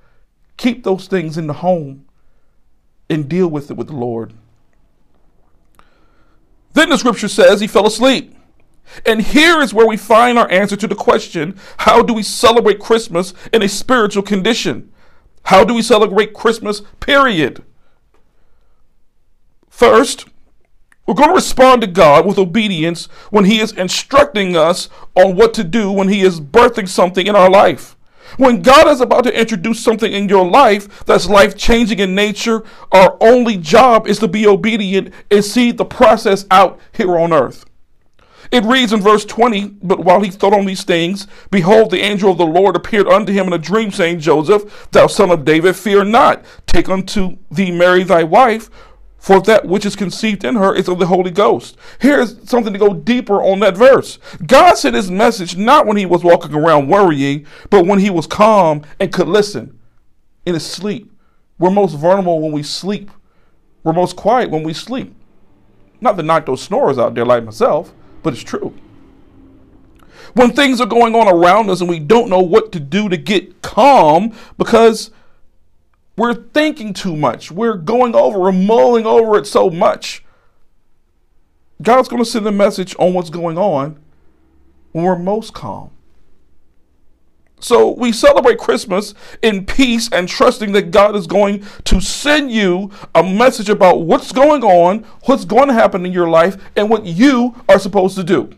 Keep 0.57 0.83
those 0.83 1.07
things 1.07 1.37
in 1.37 1.45
the 1.45 1.53
home 1.53 2.05
and 3.07 3.29
deal 3.29 3.49
with 3.49 3.69
it 3.69 3.77
with 3.77 3.87
the 3.87 3.95
Lord. 3.95 4.33
Then 6.73 6.89
the 6.89 6.97
scripture 6.97 7.27
says 7.27 7.61
he 7.61 7.67
fell 7.67 7.85
asleep. 7.85 8.33
And 9.05 9.21
here 9.21 9.61
is 9.61 9.73
where 9.73 9.87
we 9.87 9.97
find 9.97 10.37
our 10.37 10.49
answer 10.51 10.75
to 10.75 10.87
the 10.87 10.95
question 10.95 11.57
how 11.77 12.01
do 12.01 12.13
we 12.13 12.23
celebrate 12.23 12.79
Christmas 12.79 13.33
in 13.53 13.61
a 13.61 13.69
spiritual 13.69 14.23
condition? 14.23 14.91
How 15.43 15.63
do 15.63 15.73
we 15.73 15.81
celebrate 15.81 16.33
Christmas, 16.33 16.81
period? 16.99 17.63
First, 19.69 20.25
We're 21.09 21.15
going 21.15 21.29
to 21.29 21.35
respond 21.35 21.81
to 21.81 21.87
God 21.87 22.27
with 22.27 22.37
obedience 22.37 23.07
when 23.31 23.45
He 23.45 23.59
is 23.59 23.71
instructing 23.71 24.55
us 24.55 24.89
on 25.15 25.35
what 25.35 25.55
to 25.55 25.63
do 25.63 25.91
when 25.91 26.07
He 26.07 26.21
is 26.21 26.39
birthing 26.39 26.87
something 26.87 27.25
in 27.25 27.35
our 27.35 27.49
life. 27.49 27.97
When 28.37 28.61
God 28.61 28.87
is 28.87 29.01
about 29.01 29.23
to 29.23 29.35
introduce 29.39 29.83
something 29.83 30.13
in 30.13 30.29
your 30.29 30.45
life 30.45 31.03
that's 31.05 31.27
life 31.27 31.57
changing 31.57 31.97
in 31.97 32.13
nature, 32.13 32.63
our 32.91 33.17
only 33.21 33.57
job 33.57 34.07
is 34.07 34.19
to 34.19 34.27
be 34.27 34.45
obedient 34.45 35.11
and 35.31 35.43
see 35.43 35.71
the 35.71 35.83
process 35.83 36.45
out 36.51 36.79
here 36.93 37.17
on 37.17 37.33
earth. 37.33 37.65
It 38.51 38.63
reads 38.63 38.93
in 38.93 39.01
verse 39.01 39.25
20, 39.25 39.77
But 39.83 39.99
while 39.99 40.21
he 40.21 40.31
thought 40.31 40.53
on 40.53 40.65
these 40.65 40.83
things, 40.83 41.27
behold, 41.51 41.91
the 41.91 42.01
angel 42.01 42.31
of 42.31 42.37
the 42.37 42.45
Lord 42.45 42.75
appeared 42.75 43.07
unto 43.07 43.31
him 43.31 43.47
in 43.47 43.53
a 43.53 43.59
dream, 43.59 43.91
saying, 43.91 44.19
Joseph, 44.19 44.89
thou 44.91 45.07
son 45.07 45.29
of 45.29 45.45
David, 45.45 45.75
fear 45.75 46.03
not. 46.03 46.43
Take 46.65 46.89
unto 46.89 47.37
thee 47.51 47.71
Mary 47.71 48.03
thy 48.03 48.23
wife, 48.23 48.69
for 49.19 49.39
that 49.41 49.65
which 49.65 49.85
is 49.85 49.95
conceived 49.95 50.43
in 50.43 50.55
her 50.55 50.73
is 50.73 50.87
of 50.87 50.97
the 50.97 51.05
Holy 51.07 51.29
Ghost. 51.29 51.77
Here's 51.99 52.49
something 52.49 52.73
to 52.73 52.79
go 52.79 52.93
deeper 52.93 53.41
on 53.41 53.59
that 53.59 53.77
verse. 53.77 54.17
God 54.45 54.75
sent 54.75 54.95
his 54.95 55.11
message 55.11 55.55
not 55.55 55.85
when 55.85 55.97
he 55.97 56.07
was 56.07 56.23
walking 56.23 56.55
around 56.55 56.87
worrying, 56.87 57.45
but 57.69 57.85
when 57.85 57.99
he 57.99 58.09
was 58.09 58.25
calm 58.25 58.81
and 58.99 59.13
could 59.13 59.27
listen 59.27 59.77
in 60.45 60.55
his 60.55 60.65
sleep. 60.65 61.11
We're 61.59 61.69
most 61.69 61.93
vulnerable 61.93 62.41
when 62.41 62.53
we 62.53 62.63
sleep. 62.63 63.11
We're 63.83 63.93
most 63.93 64.15
quiet 64.15 64.49
when 64.49 64.63
we 64.63 64.73
sleep. 64.73 65.13
Not 66.01 66.17
to 66.17 66.23
knock 66.23 66.45
those 66.45 66.61
snorers 66.61 66.97
out 66.97 67.13
there 67.13 67.25
like 67.25 67.43
myself, 67.43 67.93
but 68.23 68.33
it's 68.33 68.43
true. 68.43 68.73
When 70.33 70.51
things 70.51 70.79
are 70.79 70.87
going 70.87 71.15
on 71.15 71.27
around 71.27 71.69
us 71.69 71.81
and 71.81 71.89
we 71.89 71.99
don't 71.99 72.29
know 72.29 72.39
what 72.39 72.71
to 72.73 72.79
do 72.79 73.09
to 73.09 73.17
get 73.17 73.61
calm 73.61 74.33
because 74.57 75.11
we're 76.15 76.35
thinking 76.35 76.93
too 76.93 77.15
much. 77.15 77.51
We're 77.51 77.77
going 77.77 78.13
over 78.13 78.49
and 78.49 78.67
mulling 78.67 79.05
over 79.05 79.37
it 79.37 79.47
so 79.47 79.69
much. 79.69 80.23
God's 81.81 82.09
going 82.09 82.21
to 82.21 82.29
send 82.29 82.45
a 82.45 82.51
message 82.51 82.95
on 82.99 83.13
what's 83.13 83.29
going 83.29 83.57
on 83.57 83.97
when 84.91 85.05
we're 85.05 85.17
most 85.17 85.53
calm. 85.53 85.91
So 87.59 87.91
we 87.91 88.11
celebrate 88.11 88.57
Christmas 88.57 89.13
in 89.41 89.65
peace 89.65 90.09
and 90.11 90.27
trusting 90.29 90.71
that 90.71 90.91
God 90.91 91.15
is 91.15 91.27
going 91.27 91.65
to 91.83 91.99
send 91.99 92.51
you 92.51 92.89
a 93.13 93.21
message 93.21 93.69
about 93.69 94.01
what's 94.01 94.31
going 94.31 94.63
on, 94.63 95.05
what's 95.25 95.45
going 95.45 95.67
to 95.67 95.73
happen 95.73 96.05
in 96.05 96.13
your 96.13 96.29
life, 96.29 96.55
and 96.75 96.89
what 96.89 97.05
you 97.05 97.55
are 97.67 97.79
supposed 97.79 98.15
to 98.15 98.23
do. 98.23 98.49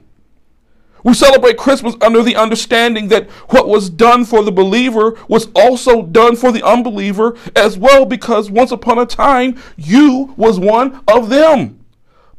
We 1.04 1.16
celebrate 1.16 1.58
Christmas 1.58 1.96
under 2.00 2.22
the 2.22 2.36
understanding 2.36 3.08
that 3.08 3.28
what 3.50 3.68
was 3.68 3.90
done 3.90 4.24
for 4.24 4.44
the 4.44 4.52
believer 4.52 5.18
was 5.28 5.48
also 5.56 6.04
done 6.04 6.36
for 6.36 6.52
the 6.52 6.64
unbeliever 6.64 7.36
as 7.56 7.76
well, 7.80 8.06
because 8.06 8.52
once 8.52 8.72
upon 8.72 9.00
a 9.00 9.08
time, 9.08 9.60
you 9.78 10.36
was 10.38 10.60
one 10.60 11.02
of 11.08 11.30
them. 11.30 11.81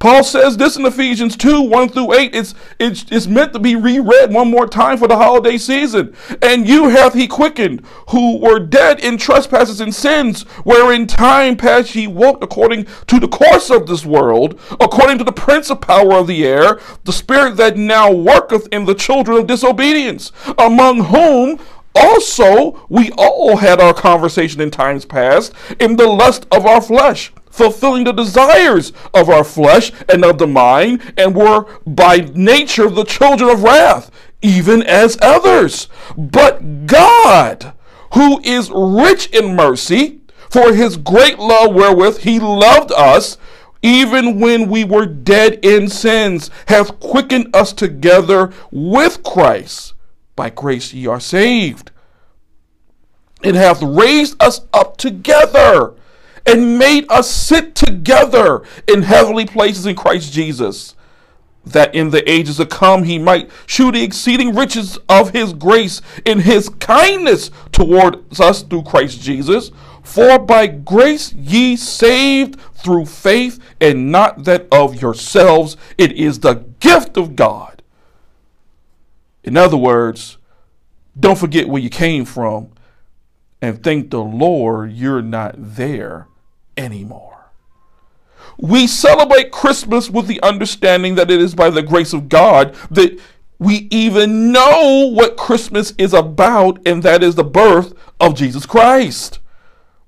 Paul 0.03 0.25
says 0.25 0.57
this 0.57 0.77
in 0.77 0.85
Ephesians 0.85 1.37
2 1.37 1.61
1 1.61 1.91
through 1.91 2.15
8. 2.15 2.35
It's, 2.35 2.57
it's, 2.81 3.05
it's 3.13 3.29
meant 3.29 3.53
to 3.53 3.61
be 3.61 3.77
reread 3.77 4.33
one 4.33 4.51
more 4.51 4.67
time 4.67 4.99
for 4.99 5.07
the 5.07 5.17
holiday 5.17 5.57
season. 5.57 6.17
And 6.43 6.69
you 6.69 6.89
hath 6.89 7.15
he 7.15 7.29
quickened, 7.29 7.87
who 8.09 8.39
were 8.39 8.59
dead 8.59 8.99
in 8.99 9.17
trespasses 9.17 9.81
and 9.81 9.95
sins, 9.95 10.43
wherein 10.65 11.07
time 11.07 11.57
past 11.57 11.95
ye 11.95 12.09
walked 12.09 12.43
according 12.43 12.89
to 13.07 13.21
the 13.21 13.29
course 13.29 13.71
of 13.71 13.87
this 13.87 14.05
world, 14.05 14.59
according 14.81 15.19
to 15.19 15.25
the 15.25 15.31
prince 15.31 15.71
of 15.71 15.81
power 15.81 16.15
of 16.15 16.27
the 16.27 16.45
air, 16.45 16.81
the 17.05 17.13
spirit 17.13 17.57
that 17.59 17.77
now 17.77 18.11
worketh 18.11 18.67
in 18.73 18.87
the 18.87 18.97
children 18.97 19.39
of 19.39 19.47
disobedience, 19.47 20.33
among 20.59 21.05
whom 21.05 21.61
also 21.95 22.85
we 22.89 23.13
all 23.13 23.59
had 23.59 23.81
our 23.81 23.95
conversation 23.95 24.61
in 24.61 24.73
times 24.73 25.05
past 25.05 25.53
in 25.79 25.95
the 25.95 26.09
lust 26.09 26.45
of 26.51 26.67
our 26.67 26.81
flesh 26.81 27.31
fulfilling 27.53 28.05
the 28.05 28.13
desires 28.13 28.93
of 29.15 29.29
our 29.29 29.45
flesh 29.45 29.93
and 30.09 30.25
of 30.25 30.39
the 30.39 30.47
mind, 30.47 31.13
and 31.17 31.37
were 31.37 31.67
by 31.87 32.17
nature 32.35 32.89
the 32.89 33.05
children 33.05 33.51
of 33.51 33.63
wrath, 33.63 34.11
even 34.41 34.83
as 34.83 35.19
others. 35.21 35.87
But 36.17 36.87
God, 36.87 37.75
who 38.15 38.41
is 38.41 38.71
rich 38.75 39.27
in 39.27 39.55
mercy, 39.55 40.21
for 40.51 40.75
his 40.75 40.97
great 40.97 41.39
love 41.39 41.75
wherewith 41.75 42.19
he 42.19 42.41
loved 42.41 42.91
us, 42.93 43.37
even 43.83 44.41
when 44.41 44.69
we 44.71 44.85
were 44.85 45.07
dead 45.07 45.59
in 45.63 45.89
sins, 45.89 46.51
hath 46.67 46.99
quickened 47.01 47.55
us 47.55 47.73
together 47.73 48.53
with 48.71 49.23
Christ. 49.23 49.95
By 50.37 50.51
grace 50.51 50.95
ye 50.95 51.07
are 51.07 51.21
saved, 51.21 51.91
and 53.45 53.57
hath 53.57 53.83
raised 53.83 54.43
us 54.43 54.63
up 54.73 54.97
together 54.97 55.95
and 56.47 56.79
made 56.79 57.07
us 57.11 57.31
sit 57.31 57.75
together 57.75 58.63
in 58.89 59.03
heavenly 59.03 59.47
places 59.47 59.87
in 59.87 59.97
Christ 59.97 60.33
Jesus, 60.33 60.95
that 61.65 61.95
in 61.95 62.11
the 62.11 62.29
ages 62.31 62.57
to 62.57 62.67
come 62.67 63.05
he 63.05 63.19
might 63.19 63.51
shew 63.67 63.93
the 63.93 64.03
exceeding 64.03 64.55
riches 64.55 64.99
of 65.09 65.31
his 65.31 65.53
grace 65.53 66.01
in 66.25 66.41
his 66.41 66.69
kindness 66.69 67.51
towards 67.71 68.41
us 68.41 68.63
through 68.63 68.83
Christ 68.83 69.21
Jesus. 69.21 69.71
For 70.03 70.39
by 70.39 70.67
grace 70.67 71.33
ye 71.33 71.77
saved 71.77 72.61
through 72.75 73.07
faith, 73.07 73.61
and 73.81 74.11
not 74.11 74.45
that 74.45 74.67
of 74.73 75.01
yourselves. 75.01 75.77
It 75.97 76.13
is 76.13 76.41
the 76.41 76.55
gift 76.81 77.17
of 77.17 77.37
God. 77.37 77.83
In 79.45 79.57
other 79.57 79.77
words, 79.77 80.39
don't 81.19 81.39
forget 81.39 81.69
where 81.69 81.81
you 81.81 81.91
came 81.91 82.25
from 82.25 82.71
and 83.61 83.83
thank 83.83 84.11
the 84.11 84.23
Lord 84.23 84.93
you're 84.93 85.23
not 85.23 85.55
there 85.57 86.27
anymore. 86.77 87.51
We 88.59 88.87
celebrate 88.87 89.51
Christmas 89.51 90.11
with 90.11 90.27
the 90.27 90.43
understanding 90.43 91.15
that 91.17 91.31
it 91.31 91.41
is 91.41 91.55
by 91.55 91.71
the 91.71 91.83
grace 91.83 92.13
of 92.13 92.29
God 92.29 92.75
that 92.91 93.19
we 93.59 93.89
even 93.91 94.53
know 94.53 95.11
what 95.15 95.37
Christmas 95.37 95.95
is 95.97 96.13
about, 96.13 96.81
and 96.87 97.03
that 97.05 97.23
is 97.23 97.37
the 97.37 97.45
birth 97.45 97.95
of 98.21 98.35
Jesus 98.35 98.67
Christ. 98.67 99.39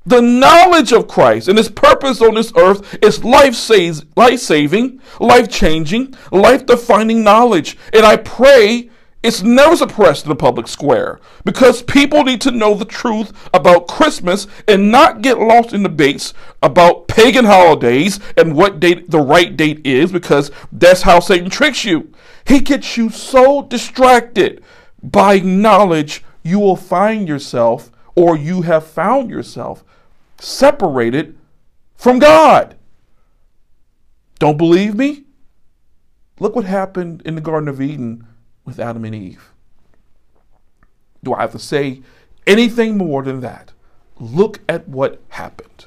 The 0.06 0.20
knowledge 0.20 0.92
of 0.92 1.08
Christ 1.08 1.48
and 1.48 1.56
his 1.56 1.70
purpose 1.70 2.20
on 2.20 2.34
this 2.34 2.52
earth 2.56 2.98
is 3.02 3.24
life 3.24 3.54
saving, 3.54 5.00
life 5.18 5.48
changing, 5.48 6.14
life 6.30 6.66
defining 6.66 7.24
knowledge. 7.24 7.78
And 7.92 8.04
I 8.04 8.16
pray 8.16 8.90
it's 9.24 9.42
never 9.42 9.74
suppressed 9.74 10.26
in 10.26 10.28
the 10.28 10.36
public 10.36 10.68
square 10.68 11.18
because 11.46 11.80
people 11.82 12.24
need 12.24 12.42
to 12.42 12.50
know 12.50 12.74
the 12.74 12.84
truth 12.84 13.32
about 13.54 13.88
Christmas 13.88 14.46
and 14.68 14.92
not 14.92 15.22
get 15.22 15.38
lost 15.38 15.72
in 15.72 15.82
debates 15.82 16.34
about 16.62 17.08
pagan 17.08 17.46
holidays 17.46 18.20
and 18.36 18.54
what 18.54 18.80
date 18.80 19.10
the 19.10 19.22
right 19.22 19.56
date 19.56 19.80
is 19.86 20.12
because 20.12 20.50
that's 20.70 21.00
how 21.00 21.20
Satan 21.20 21.48
tricks 21.48 21.86
you. 21.86 22.12
He 22.46 22.60
gets 22.60 22.98
you 22.98 23.08
so 23.08 23.62
distracted 23.62 24.62
by 25.02 25.38
knowledge, 25.38 26.22
you 26.42 26.58
will 26.58 26.76
find 26.76 27.26
yourself 27.26 27.90
or 28.14 28.36
you 28.36 28.60
have 28.60 28.86
found 28.86 29.30
yourself 29.30 29.82
separated 30.38 31.34
from 31.96 32.18
God. 32.18 32.76
Don't 34.38 34.58
believe 34.58 34.94
me? 34.94 35.24
Look 36.38 36.54
what 36.54 36.66
happened 36.66 37.22
in 37.24 37.36
the 37.36 37.40
Garden 37.40 37.70
of 37.70 37.80
Eden 37.80 38.26
with 38.64 38.78
Adam 38.78 39.04
and 39.04 39.14
Eve. 39.14 39.52
Do 41.22 41.34
I 41.34 41.42
have 41.42 41.52
to 41.52 41.58
say 41.58 42.02
anything 42.46 42.96
more 42.96 43.22
than 43.22 43.40
that? 43.40 43.72
Look 44.18 44.60
at 44.68 44.88
what 44.88 45.20
happened. 45.30 45.86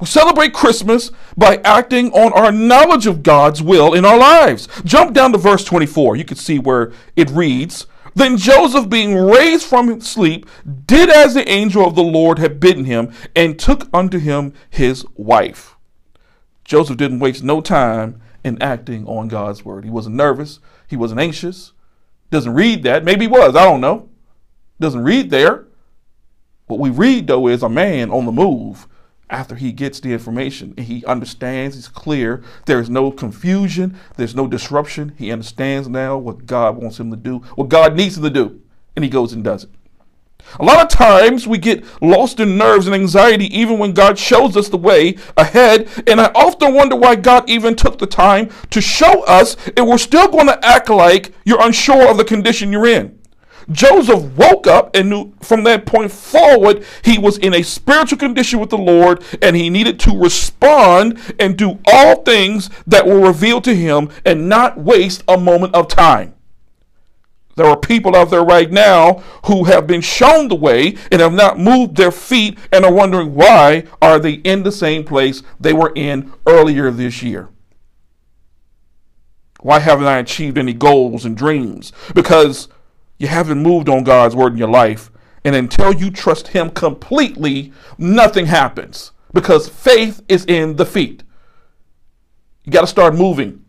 We 0.00 0.06
celebrate 0.06 0.52
Christmas 0.52 1.12
by 1.36 1.58
acting 1.58 2.10
on 2.12 2.32
our 2.32 2.50
knowledge 2.50 3.06
of 3.06 3.22
God's 3.22 3.62
will 3.62 3.94
in 3.94 4.04
our 4.04 4.18
lives. 4.18 4.66
Jump 4.84 5.12
down 5.12 5.30
to 5.30 5.38
verse 5.38 5.64
24. 5.64 6.16
You 6.16 6.24
can 6.24 6.36
see 6.36 6.58
where 6.58 6.92
it 7.14 7.30
reads 7.30 7.86
Then 8.16 8.36
Joseph, 8.36 8.88
being 8.88 9.14
raised 9.14 9.64
from 9.64 10.00
sleep, 10.00 10.46
did 10.86 11.08
as 11.08 11.34
the 11.34 11.48
angel 11.48 11.86
of 11.86 11.94
the 11.94 12.02
Lord 12.02 12.40
had 12.40 12.58
bidden 12.58 12.84
him, 12.84 13.12
and 13.36 13.56
took 13.56 13.88
unto 13.94 14.18
him 14.18 14.54
his 14.68 15.06
wife. 15.14 15.76
Joseph 16.64 16.96
didn't 16.96 17.20
waste 17.20 17.44
no 17.44 17.60
time 17.60 18.20
in 18.42 18.60
acting 18.60 19.06
on 19.06 19.28
God's 19.28 19.64
word. 19.64 19.84
He 19.84 19.90
wasn't 19.90 20.16
nervous. 20.16 20.58
He 20.92 20.96
wasn't 20.98 21.20
anxious. 21.20 21.72
Doesn't 22.28 22.52
read 22.52 22.82
that. 22.82 23.02
Maybe 23.02 23.22
he 23.22 23.28
was. 23.28 23.56
I 23.56 23.64
don't 23.64 23.80
know. 23.80 24.10
Doesn't 24.78 25.02
read 25.02 25.30
there. 25.30 25.64
What 26.66 26.80
we 26.80 26.90
read, 26.90 27.28
though, 27.28 27.48
is 27.48 27.62
a 27.62 27.68
man 27.70 28.10
on 28.10 28.26
the 28.26 28.30
move 28.30 28.86
after 29.30 29.54
he 29.54 29.72
gets 29.72 30.00
the 30.00 30.12
information. 30.12 30.76
He 30.76 31.02
understands, 31.06 31.76
he's 31.76 31.88
clear. 31.88 32.44
There 32.66 32.78
is 32.78 32.90
no 32.90 33.10
confusion, 33.10 33.98
there's 34.18 34.34
no 34.34 34.46
disruption. 34.46 35.14
He 35.16 35.32
understands 35.32 35.88
now 35.88 36.18
what 36.18 36.44
God 36.44 36.76
wants 36.76 37.00
him 37.00 37.10
to 37.10 37.16
do, 37.16 37.38
what 37.54 37.70
God 37.70 37.96
needs 37.96 38.18
him 38.18 38.24
to 38.24 38.30
do, 38.30 38.60
and 38.94 39.02
he 39.02 39.10
goes 39.10 39.32
and 39.32 39.42
does 39.42 39.64
it. 39.64 39.70
A 40.60 40.64
lot 40.64 40.82
of 40.82 40.88
times 40.88 41.46
we 41.46 41.58
get 41.58 41.84
lost 42.02 42.38
in 42.38 42.58
nerves 42.58 42.86
and 42.86 42.94
anxiety 42.94 43.46
even 43.56 43.78
when 43.78 43.92
God 43.92 44.18
shows 44.18 44.56
us 44.56 44.68
the 44.68 44.76
way 44.76 45.16
ahead. 45.36 45.88
And 46.06 46.20
I 46.20 46.30
often 46.34 46.74
wonder 46.74 46.96
why 46.96 47.16
God 47.16 47.48
even 47.48 47.74
took 47.74 47.98
the 47.98 48.06
time 48.06 48.50
to 48.70 48.80
show 48.80 49.22
us 49.24 49.56
and 49.76 49.88
we're 49.88 49.98
still 49.98 50.28
going 50.28 50.46
to 50.46 50.64
act 50.64 50.90
like 50.90 51.34
you're 51.44 51.64
unsure 51.64 52.10
of 52.10 52.18
the 52.18 52.24
condition 52.24 52.72
you're 52.72 52.86
in. 52.86 53.18
Joseph 53.70 54.36
woke 54.36 54.66
up 54.66 54.94
and 54.94 55.08
knew 55.08 55.32
from 55.40 55.64
that 55.64 55.86
point 55.86 56.10
forward 56.10 56.84
he 57.04 57.18
was 57.18 57.38
in 57.38 57.54
a 57.54 57.62
spiritual 57.62 58.18
condition 58.18 58.58
with 58.58 58.70
the 58.70 58.78
Lord 58.78 59.22
and 59.40 59.54
he 59.56 59.70
needed 59.70 60.00
to 60.00 60.18
respond 60.18 61.18
and 61.38 61.56
do 61.56 61.78
all 61.86 62.22
things 62.22 62.70
that 62.86 63.06
were 63.06 63.20
revealed 63.20 63.64
to 63.64 63.74
him 63.74 64.10
and 64.24 64.48
not 64.48 64.78
waste 64.78 65.22
a 65.28 65.38
moment 65.38 65.74
of 65.74 65.88
time. 65.88 66.34
There 67.54 67.66
are 67.66 67.76
people 67.76 68.16
out 68.16 68.30
there 68.30 68.44
right 68.44 68.70
now 68.70 69.22
who 69.44 69.64
have 69.64 69.86
been 69.86 70.00
shown 70.00 70.48
the 70.48 70.54
way 70.54 70.96
and 71.10 71.20
have 71.20 71.34
not 71.34 71.58
moved 71.58 71.96
their 71.96 72.10
feet 72.10 72.58
and 72.72 72.84
are 72.84 72.92
wondering 72.92 73.34
why 73.34 73.84
are 74.00 74.18
they 74.18 74.34
in 74.34 74.62
the 74.62 74.72
same 74.72 75.04
place 75.04 75.42
they 75.60 75.72
were 75.72 75.92
in 75.94 76.32
earlier 76.46 76.90
this 76.90 77.22
year. 77.22 77.50
Why 79.60 79.78
haven't 79.78 80.06
I 80.06 80.18
achieved 80.18 80.58
any 80.58 80.72
goals 80.72 81.24
and 81.24 81.36
dreams? 81.36 81.92
Because 82.14 82.68
you 83.18 83.28
haven't 83.28 83.62
moved 83.62 83.88
on 83.88 84.02
God's 84.02 84.34
word 84.34 84.52
in 84.52 84.58
your 84.58 84.68
life. 84.68 85.10
And 85.44 85.54
until 85.54 85.92
you 85.92 86.10
trust 86.10 86.48
Him 86.48 86.70
completely, 86.70 87.72
nothing 87.98 88.46
happens 88.46 89.12
because 89.32 89.68
faith 89.68 90.22
is 90.28 90.44
in 90.46 90.76
the 90.76 90.86
feet. 90.86 91.22
You 92.64 92.72
got 92.72 92.82
to 92.82 92.86
start 92.86 93.14
moving. 93.14 93.61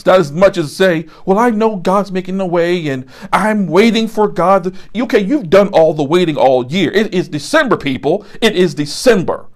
It's 0.00 0.06
not 0.06 0.18
as 0.18 0.32
much 0.32 0.56
as 0.56 0.74
say, 0.74 1.04
well, 1.26 1.38
I 1.38 1.50
know 1.50 1.76
God's 1.76 2.10
making 2.10 2.38
the 2.38 2.46
way 2.46 2.88
and 2.88 3.04
I'm 3.34 3.66
waiting 3.66 4.08
for 4.08 4.28
God. 4.28 4.74
Okay, 4.96 5.18
you've 5.20 5.50
done 5.50 5.68
all 5.74 5.92
the 5.92 6.02
waiting 6.02 6.38
all 6.38 6.64
year. 6.64 6.90
It 6.90 7.12
is 7.12 7.28
December, 7.28 7.76
people. 7.76 8.24
It 8.40 8.56
is 8.56 8.74
December. 8.74 9.46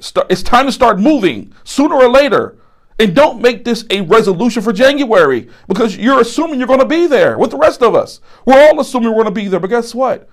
It's 0.00 0.42
time 0.42 0.66
to 0.66 0.72
start 0.72 0.98
moving 0.98 1.54
sooner 1.62 1.94
or 1.94 2.08
later. 2.08 2.58
And 2.98 3.14
don't 3.14 3.40
make 3.40 3.64
this 3.64 3.84
a 3.90 4.00
resolution 4.00 4.60
for 4.60 4.72
January 4.72 5.48
because 5.68 5.96
you're 5.96 6.20
assuming 6.20 6.58
you're 6.58 6.66
going 6.66 6.80
to 6.80 6.84
be 6.84 7.06
there 7.06 7.38
with 7.38 7.52
the 7.52 7.56
rest 7.56 7.80
of 7.80 7.94
us. 7.94 8.20
We're 8.44 8.60
all 8.60 8.80
assuming 8.80 9.10
we're 9.10 9.22
going 9.22 9.26
to 9.26 9.40
be 9.40 9.46
there. 9.46 9.60
But 9.60 9.70
guess 9.70 9.94
what? 9.94 10.28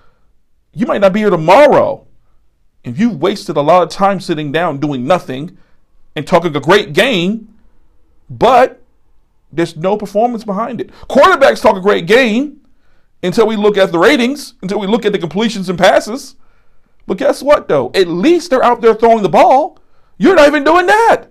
You 0.73 0.87
might 0.87 1.01
not 1.01 1.13
be 1.13 1.19
here 1.19 1.29
tomorrow. 1.29 2.07
If 2.83 2.97
you've 2.97 3.21
wasted 3.21 3.55
a 3.55 3.61
lot 3.61 3.83
of 3.83 3.89
time 3.89 4.19
sitting 4.19 4.51
down 4.51 4.79
doing 4.79 5.05
nothing 5.05 5.59
and 6.15 6.25
talking 6.25 6.55
a 6.55 6.59
great 6.59 6.93
game, 6.93 7.53
but 8.27 8.80
there's 9.51 9.75
no 9.75 9.97
performance 9.97 10.43
behind 10.43 10.81
it. 10.81 10.91
Quarterbacks 11.09 11.61
talk 11.61 11.75
a 11.75 11.81
great 11.81 12.07
game 12.07 12.61
until 13.23 13.47
we 13.47 13.55
look 13.55 13.77
at 13.77 13.91
the 13.91 13.99
ratings, 13.99 14.55
until 14.61 14.79
we 14.79 14.87
look 14.87 15.05
at 15.05 15.11
the 15.11 15.19
completions 15.19 15.69
and 15.69 15.77
passes. 15.77 16.35
But 17.05 17.17
guess 17.17 17.43
what, 17.43 17.67
though? 17.67 17.91
At 17.93 18.07
least 18.07 18.49
they're 18.49 18.63
out 18.63 18.81
there 18.81 18.93
throwing 18.93 19.23
the 19.23 19.29
ball. 19.29 19.79
You're 20.17 20.35
not 20.35 20.47
even 20.47 20.63
doing 20.63 20.85
that. 20.85 21.27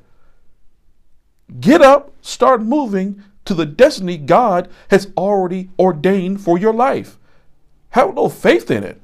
Get 1.60 1.80
up, 1.80 2.12
start 2.20 2.62
moving 2.62 3.22
to 3.44 3.54
the 3.54 3.66
destiny 3.66 4.16
God 4.16 4.68
has 4.90 5.10
already 5.16 5.70
ordained 5.78 6.40
for 6.40 6.58
your 6.58 6.72
life. 6.72 7.18
Have 7.90 8.14
no 8.14 8.28
faith 8.28 8.70
in 8.70 8.84
it. 8.84 9.00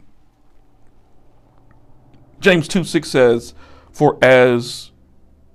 James 2.38 2.68
2 2.68 2.84
6 2.84 3.08
says, 3.08 3.54
For 3.90 4.18
as 4.22 4.92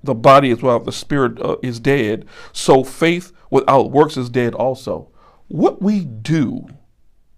the 0.04 0.16
body 0.16 0.50
is 0.50 0.62
without 0.62 0.86
the 0.86 0.92
spirit 0.92 1.40
uh, 1.40 1.58
is 1.62 1.80
dead, 1.80 2.26
so 2.52 2.84
faith 2.84 3.32
without 3.52 3.92
works 3.92 4.18
is 4.18 4.30
dead 4.30 4.56
also. 4.56 5.12
What 5.48 5.82
we 5.82 6.06
do 6.06 6.66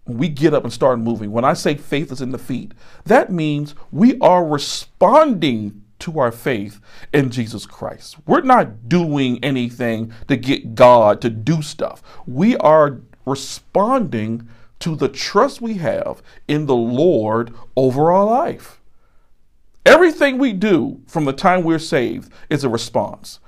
when 0.06 0.18
we 0.18 0.30
get 0.30 0.54
up 0.54 0.64
and 0.64 0.72
start 0.72 1.00
moving, 1.00 1.32
when 1.32 1.46
I 1.46 1.54
say 1.54 1.76
faith 1.76 2.12
is 2.12 2.22
in 2.22 2.32
the 2.32 2.38
feet, 2.38 2.74
that 3.06 3.32
means 3.32 3.76
we 3.92 4.18
are 4.20 4.46
responding 4.46 5.82
to 6.00 6.20
our 6.20 6.32
faith 6.32 6.80
in 7.14 7.30
Jesus 7.30 7.66
Christ. 7.66 8.18
We're 8.26 8.42
not 8.42 8.90
doing 8.90 9.42
anything 9.44 10.12
to 10.28 10.36
get 10.36 10.76
God 10.76 11.22
to 11.22 11.30
do 11.30 11.62
stuff. 11.62 12.04
We 12.28 12.58
are 12.58 13.00
responding 13.26 14.50
to 14.80 14.98
the 14.98 15.08
trust 15.08 15.62
we 15.62 15.76
have 15.76 16.22
in 16.48 16.66
the 16.66 16.76
Lord 16.76 17.54
over 17.78 18.12
our 18.12 18.26
life. 18.26 18.82
Everything 19.86 20.38
we 20.38 20.52
do 20.52 21.02
from 21.08 21.24
the 21.24 21.34
time 21.34 21.64
we're 21.64 21.80
saved 21.80 22.32
is 22.50 22.66
a 22.66 22.70
response. 22.70 23.40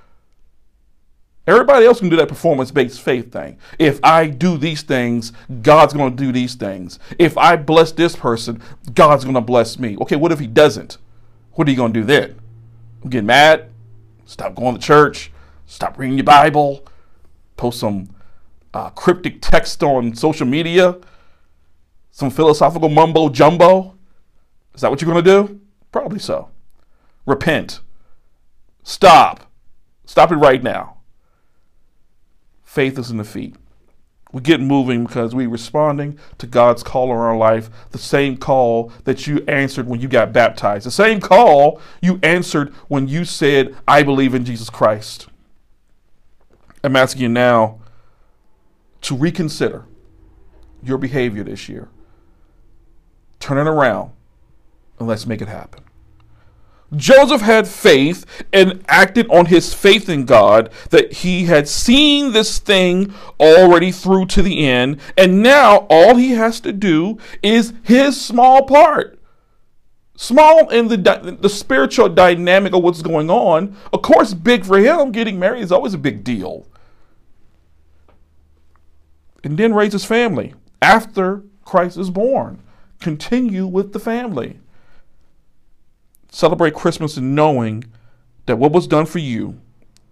Everybody 1.48 1.86
else 1.86 2.00
can 2.00 2.10
do 2.10 2.16
that 2.16 2.28
performance 2.28 2.72
based 2.72 3.02
faith 3.02 3.32
thing. 3.32 3.58
If 3.78 4.00
I 4.04 4.28
do 4.28 4.58
these 4.58 4.82
things, 4.82 5.32
God's 5.62 5.94
going 5.94 6.16
to 6.16 6.24
do 6.24 6.32
these 6.32 6.56
things. 6.56 6.98
If 7.20 7.38
I 7.38 7.56
bless 7.56 7.92
this 7.92 8.16
person, 8.16 8.62
God's 8.94 9.24
going 9.24 9.36
to 9.36 9.42
bless 9.42 9.78
me. 9.78 9.96
Okay, 10.02 10.16
what 10.16 10.32
if 10.32 10.40
He 10.40 10.48
doesn't? 10.48 10.98
What 11.54 11.68
are 11.68 11.72
you 11.72 11.78
going 11.78 11.94
to 11.94 12.00
do 12.02 12.06
then? 12.06 12.40
get 13.10 13.24
mad, 13.24 13.70
stop 14.26 14.56
going 14.56 14.76
to 14.76 14.82
church, 14.82 15.32
stop 15.68 15.98
reading 15.98 16.18
your 16.18 16.26
Bible, 16.26 16.86
post 17.56 17.80
some 17.80 18.10
uh, 18.74 18.90
cryptic 18.92 19.42
text 19.42 19.84
on 19.84 20.16
social 20.16 20.48
media, 20.48 20.98
some 22.12 22.30
philosophical 22.30 22.90
mumbo 22.90 23.30
jumbo. 23.30 23.96
Is 24.74 24.82
that 24.82 24.90
what 24.90 25.02
you're 25.02 25.12
going 25.12 25.24
to 25.24 25.48
do? 25.48 25.62
Probably 25.92 26.20
so. 26.20 26.50
Repent. 27.26 27.80
Stop. 28.84 29.50
Stop 30.06 30.32
it 30.32 30.36
right 30.36 30.62
now. 30.62 30.95
Faith 32.76 33.00
is 33.00 33.10
in 33.10 33.16
the 33.16 33.24
feet. 33.24 33.56
We 34.34 34.42
get 34.42 34.60
moving 34.60 35.06
because 35.06 35.34
we're 35.34 35.48
responding 35.48 36.20
to 36.40 36.46
God's 36.46 36.84
call 36.84 37.10
on 37.10 37.16
our 37.16 37.38
life, 37.38 37.70
the 37.92 37.98
same 37.98 38.36
call 38.36 38.92
that 39.06 39.26
you 39.28 39.46
answered 39.48 39.88
when 39.88 40.02
you 40.02 40.10
got 40.10 40.34
baptized, 40.34 40.86
the 40.86 40.92
same 40.92 41.22
call 41.22 41.80
you 42.02 42.20
answered 42.22 42.74
when 42.90 43.08
you 43.08 43.24
said, 43.24 43.74
I 43.88 44.04
believe 44.04 44.36
in 44.36 44.44
Jesus 44.44 44.70
Christ. 44.70 45.28
I'm 46.84 46.98
asking 46.98 47.22
you 47.22 47.30
now 47.30 47.80
to 49.04 49.16
reconsider 49.16 49.86
your 50.84 50.98
behavior 50.98 51.46
this 51.46 51.70
year. 51.70 51.88
Turn 53.40 53.58
it 53.58 53.72
around 53.72 54.12
and 55.00 55.08
let's 55.08 55.26
make 55.26 55.42
it 55.42 55.48
happen. 55.48 55.85
Joseph 56.96 57.42
had 57.42 57.68
faith 57.68 58.26
and 58.54 58.84
acted 58.88 59.28
on 59.30 59.48
his 59.48 59.74
faith 59.74 60.08
in 60.08 60.26
God 60.26 60.70
that 60.92 61.12
he 61.12 61.46
had 61.46 61.68
seen 61.68 62.32
this 62.32 62.60
thing 62.60 63.14
already 63.40 63.92
through 63.92 64.28
to 64.28 64.42
the 64.42 64.66
end. 64.66 65.00
And 65.18 65.42
now 65.42 65.88
all 65.90 66.16
he 66.16 66.32
has 66.32 66.60
to 66.62 66.72
do 66.72 67.18
is 67.42 67.74
his 67.84 68.20
small 68.20 68.66
part. 68.66 69.20
Small 70.18 70.70
in 70.70 70.88
the, 70.88 71.38
the 71.40 71.50
spiritual 71.50 72.08
dynamic 72.08 72.74
of 72.74 72.84
what's 72.84 73.02
going 73.02 73.30
on. 73.30 73.76
Of 73.92 74.02
course, 74.02 74.34
big 74.34 74.64
for 74.64 74.78
him. 74.78 75.12
Getting 75.12 75.40
married 75.40 75.64
is 75.64 75.72
always 75.72 75.94
a 75.94 75.98
big 75.98 76.24
deal. 76.24 76.68
And 79.44 79.58
then 79.58 79.74
raise 79.74 79.94
his 79.94 80.06
family 80.06 80.54
after 80.82 81.44
Christ 81.66 81.98
is 81.98 82.10
born. 82.10 82.62
Continue 83.02 83.68
with 83.68 83.92
the 83.92 84.00
family. 84.00 84.60
Celebrate 86.36 86.74
Christmas 86.74 87.16
in 87.16 87.34
knowing 87.34 87.86
that 88.46 88.58
what 88.58 88.74
was 88.74 88.88
done 88.88 89.06
for 89.06 89.20
you 89.20 89.58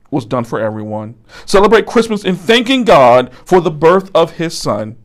was 0.10 0.26
done 0.26 0.46
for 0.46 0.58
everyone. 0.58 1.16
Celebrate 1.46 1.86
Christmas 1.86 2.24
in 2.24 2.38
thanking 2.38 2.86
God 2.86 3.34
for 3.44 3.60
the 3.60 3.70
birth 3.70 4.10
of 4.16 4.32
his 4.38 4.58
son 4.58 4.96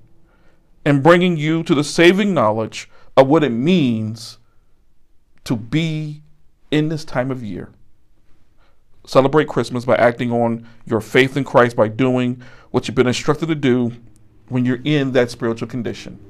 and 0.85 1.03
bringing 1.03 1.37
you 1.37 1.65
to 1.65 1.75
the 1.75 1.83
saving 1.83 2.33
knowledge 2.33 2.89
of 3.17 3.27
what 3.27 3.43
it 3.43 3.51
means 3.51 4.39
to 5.43 5.57
be 5.57 6.23
in 6.71 6.89
this 6.89 7.05
time 7.05 7.33
of 7.33 7.43
year. 7.43 7.73
Celebrate 9.05 9.49
Christmas 9.49 9.85
by 9.85 9.97
acting 9.97 10.31
on 10.31 10.69
your 10.87 11.01
faith 11.01 11.37
in 11.37 11.43
Christ 11.43 11.75
by 11.75 11.89
doing 11.89 12.41
what 12.71 12.87
you've 12.87 12.95
been 12.95 13.09
instructed 13.09 13.49
to 13.49 13.57
do 13.57 13.91
when 14.51 14.65
you're 14.65 14.83
in 14.85 15.11
that 15.13 15.33
spiritual 15.33 15.67
condition. 15.67 16.21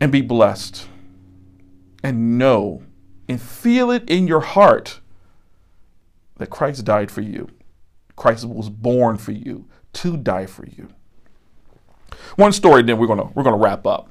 And 0.00 0.10
be 0.10 0.22
blessed 0.22 0.88
and 2.04 2.38
know 2.38 2.82
and 3.28 3.40
feel 3.40 3.90
it 3.90 4.08
in 4.08 4.28
your 4.28 4.40
heart 4.40 5.00
that 6.36 6.50
Christ 6.50 6.84
died 6.84 7.10
for 7.10 7.22
you. 7.22 7.48
Christ 8.14 8.44
was 8.44 8.68
born 8.68 9.16
for 9.16 9.32
you 9.32 9.66
to 9.94 10.16
die 10.16 10.46
for 10.46 10.66
you. 10.66 10.88
One 12.36 12.52
story, 12.52 12.82
then 12.82 12.98
we're 12.98 13.06
gonna 13.06 13.30
we're 13.34 13.42
gonna 13.42 13.56
wrap 13.56 13.86
up. 13.86 14.10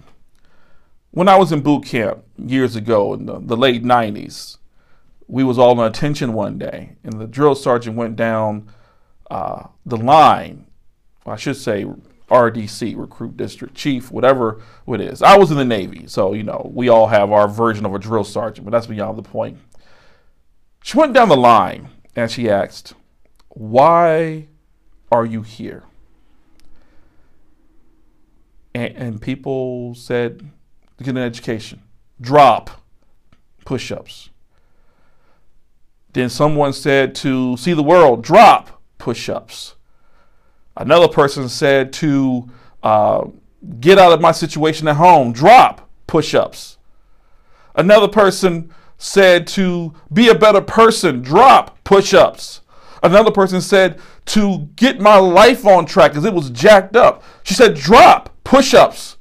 When 1.11 1.29
I 1.29 1.37
was 1.37 1.51
in 1.51 1.61
boot 1.61 1.85
camp 1.85 2.23
years 2.37 2.75
ago 2.75 3.13
in 3.13 3.27
the, 3.27 3.39
the 3.39 3.55
late 3.55 3.83
'90s, 3.83 4.57
we 5.27 5.43
was 5.43 5.59
all 5.59 5.79
on 5.79 5.85
attention 5.85 6.33
one 6.33 6.57
day, 6.57 6.95
and 7.03 7.21
the 7.21 7.27
drill 7.27 7.55
sergeant 7.55 7.95
went 7.95 8.15
down 8.15 8.69
uh, 9.29 9.67
the 9.85 9.97
line. 9.97 10.65
I 11.25 11.35
should 11.35 11.55
say 11.55 11.85
RDC, 12.33 12.97
recruit 12.97 13.37
district 13.37 13.75
chief, 13.75 14.11
whatever 14.11 14.59
it 14.87 14.99
is. 14.99 15.21
I 15.21 15.37
was 15.37 15.51
in 15.51 15.57
the 15.57 15.63
Navy, 15.63 16.07
so 16.07 16.33
you 16.33 16.41
know 16.41 16.71
we 16.73 16.89
all 16.89 17.07
have 17.07 17.31
our 17.31 17.47
version 17.47 17.85
of 17.85 17.93
a 17.93 17.99
drill 17.99 18.23
sergeant, 18.23 18.65
but 18.65 18.71
that's 18.71 18.87
beyond 18.87 19.17
the 19.17 19.23
point. 19.23 19.59
She 20.83 20.97
went 20.97 21.13
down 21.13 21.29
the 21.29 21.37
line 21.37 21.89
and 22.15 22.31
she 22.31 22.49
asked, 22.49 22.95
"Why 23.49 24.47
are 25.11 25.25
you 25.25 25.43
here?" 25.43 25.83
And, 28.73 28.95
and 28.95 29.21
people 29.21 29.93
said, 29.93 30.39
"To 30.97 31.03
get 31.03 31.11
an 31.11 31.17
education, 31.17 31.83
drop 32.19 32.81
push-ups." 33.63 34.31
Then 36.13 36.29
someone 36.29 36.73
said 36.73 37.15
to 37.15 37.57
see 37.57 37.73
the 37.73 37.83
world, 37.83 38.23
drop 38.23 38.81
push-ups. 38.97 39.75
Another 40.75 41.07
person 41.07 41.47
said 41.49 41.93
to 41.93 42.49
uh, 42.81 43.27
get 43.79 43.97
out 43.97 44.11
of 44.11 44.21
my 44.21 44.31
situation 44.31 44.87
at 44.87 44.95
home, 44.95 45.31
drop 45.31 45.89
push 46.07 46.33
ups. 46.33 46.77
Another 47.75 48.07
person 48.07 48.73
said 48.97 49.47
to 49.47 49.93
be 50.11 50.29
a 50.29 50.35
better 50.35 50.61
person, 50.61 51.21
drop 51.21 51.83
push 51.83 52.13
ups. 52.13 52.61
Another 53.01 53.31
person 53.31 53.61
said 53.61 53.99
to 54.25 54.69
get 54.75 54.99
my 54.99 55.17
life 55.17 55.65
on 55.65 55.85
track 55.85 56.11
because 56.11 56.25
it 56.25 56.33
was 56.33 56.49
jacked 56.49 56.95
up. 56.95 57.21
She 57.43 57.53
said, 57.53 57.75
drop 57.75 58.29
push 58.43 58.73
ups. 58.73 59.17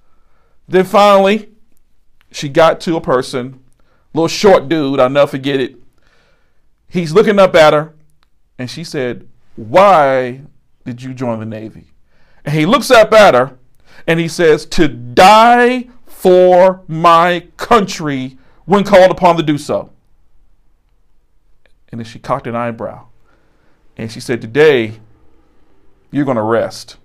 Then 0.69 0.85
finally, 0.85 1.51
she 2.31 2.49
got 2.49 2.81
to 2.83 2.97
a 2.97 3.01
person, 3.01 3.61
little 4.15 4.29
short 4.29 4.69
dude, 4.69 5.01
I'll 5.01 5.11
never 5.11 5.27
forget 5.27 5.61
it. 5.61 5.77
He's 6.89 7.13
looking 7.13 7.39
up 7.39 7.55
at 7.55 7.73
her, 7.73 7.95
and 8.59 8.71
she 8.71 8.85
said, 8.85 9.29
Why 9.57 10.43
did 10.85 11.03
you 11.03 11.15
join 11.15 11.41
the 11.41 11.47
Navy? 11.47 11.87
And 12.45 12.55
he 12.55 12.67
looks 12.67 12.91
up 12.91 13.13
at 13.13 13.35
her 13.35 13.59
and 14.07 14.19
he 14.19 14.29
says, 14.29 14.67
To 14.67 14.89
die 14.89 15.89
for 16.07 16.83
my 16.89 17.47
country 17.57 18.39
when 18.65 18.85
called 18.85 19.11
upon 19.11 19.37
to 19.37 19.43
do 19.43 19.59
so. 19.59 19.91
And 21.91 22.01
then 22.01 22.07
she 22.07 22.19
cocked 22.19 22.47
an 22.47 22.57
eyebrow 22.57 23.07
and 23.97 24.11
she 24.11 24.21
said, 24.21 24.41
Today, 24.41 24.95
you're 26.11 26.25
going 26.25 26.37
to 26.37 26.43
rest 26.43 26.97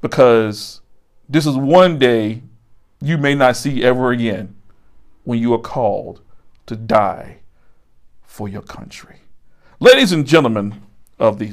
because 0.00 0.80
this 1.28 1.46
is 1.46 1.56
one 1.56 1.98
day 1.98 2.42
you 3.00 3.16
may 3.18 3.34
not 3.34 3.56
see 3.56 3.82
ever 3.82 4.10
again 4.10 4.54
when 5.24 5.38
you 5.38 5.52
are 5.54 5.60
called 5.60 6.20
to 6.66 6.76
die 6.76 7.38
for 8.22 8.48
your 8.48 8.62
country. 8.62 9.20
Ladies 9.80 10.12
and 10.12 10.26
gentlemen 10.26 10.82
of 11.18 11.38
the 11.38 11.52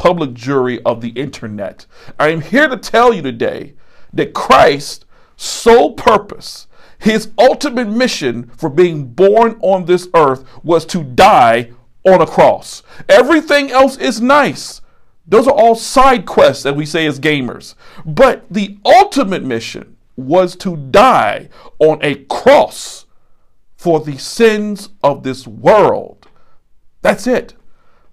public 0.00 0.32
jury 0.32 0.82
of 0.82 1.02
the 1.02 1.10
internet, 1.10 1.84
I 2.18 2.30
am 2.30 2.40
here 2.40 2.68
to 2.68 2.78
tell 2.78 3.12
you 3.12 3.20
today 3.20 3.74
that 4.14 4.32
Christ's 4.32 5.04
sole 5.36 5.92
purpose, 5.92 6.66
his 6.98 7.30
ultimate 7.36 7.86
mission 7.86 8.50
for 8.56 8.70
being 8.70 9.08
born 9.08 9.58
on 9.60 9.84
this 9.84 10.08
earth 10.14 10.42
was 10.64 10.86
to 10.86 11.04
die 11.04 11.72
on 12.06 12.22
a 12.22 12.26
cross. 12.26 12.82
Everything 13.10 13.70
else 13.70 13.98
is 13.98 14.22
nice. 14.22 14.80
Those 15.26 15.46
are 15.46 15.54
all 15.54 15.74
side 15.74 16.24
quests 16.24 16.62
that 16.62 16.76
we 16.76 16.86
say 16.86 17.04
as 17.06 17.20
gamers. 17.20 17.74
But 18.06 18.46
the 18.50 18.78
ultimate 18.86 19.44
mission 19.44 19.98
was 20.16 20.56
to 20.56 20.78
die 20.78 21.50
on 21.78 21.98
a 22.00 22.24
cross 22.24 23.04
for 23.76 24.00
the 24.00 24.16
sins 24.16 24.88
of 25.02 25.24
this 25.24 25.46
world. 25.46 26.26
That's 27.02 27.26
it. 27.26 27.54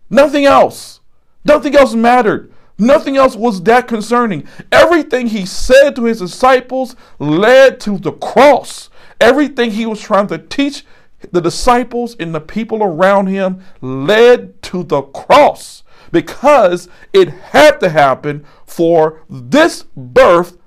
Nothing 0.10 0.44
else. 0.44 1.00
Nothing 1.46 1.76
else 1.76 1.94
mattered. 1.94 2.52
Nothing 2.78 3.18
else 3.18 3.36
was 3.36 3.64
that 3.64 3.88
concerning. 3.88 4.48
Everything 4.72 5.28
he 5.28 5.46
said 5.46 5.96
to 5.96 6.04
his 6.04 6.20
disciples 6.20 6.96
led 7.20 7.80
to 7.82 7.98
the 7.98 8.12
cross. 8.12 8.90
Everything 9.20 9.72
he 9.72 9.86
was 9.86 10.00
trying 10.00 10.28
to 10.28 10.38
teach 10.38 10.86
the 11.32 11.42
disciples 11.42 12.16
and 12.20 12.36
the 12.36 12.40
people 12.40 12.84
around 12.84 13.28
him 13.28 13.64
led 13.82 14.62
to 14.62 14.84
the 14.84 15.02
cross 15.02 15.84
because 16.12 16.88
it 17.14 17.30
had 17.30 17.80
to 17.80 17.90
happen 17.90 18.46
for 18.66 19.24
this 19.30 19.84
birth 19.96 20.58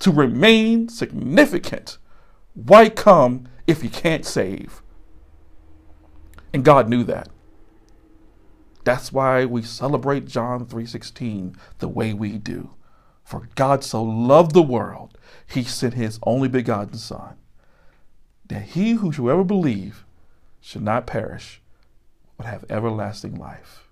to 0.00 0.10
remain 0.10 0.88
significant. 0.88 1.98
Why 2.54 2.88
come 2.88 3.48
if 3.66 3.84
you 3.84 3.90
can't 3.90 4.24
save? 4.24 4.82
And 6.52 6.64
God 6.64 6.88
knew 6.88 7.04
that. 7.04 7.28
That's 8.90 9.12
why 9.12 9.44
we 9.44 9.62
celebrate 9.62 10.26
John 10.26 10.66
3:16 10.66 11.54
the 11.78 11.86
way 11.86 12.12
we 12.12 12.38
do. 12.38 12.70
For 13.22 13.48
God 13.54 13.84
so 13.84 14.02
loved 14.02 14.52
the 14.52 14.62
world, 14.62 15.16
he 15.46 15.62
sent 15.62 15.94
his 15.94 16.18
only 16.24 16.48
begotten 16.48 16.94
son, 16.94 17.36
that 18.48 18.62
he 18.62 18.94
who 18.94 19.12
shall 19.12 19.30
ever 19.30 19.44
believe 19.44 20.04
should 20.60 20.82
not 20.82 21.06
perish, 21.06 21.62
but 22.36 22.46
have 22.46 22.64
everlasting 22.68 23.36
life. 23.36 23.88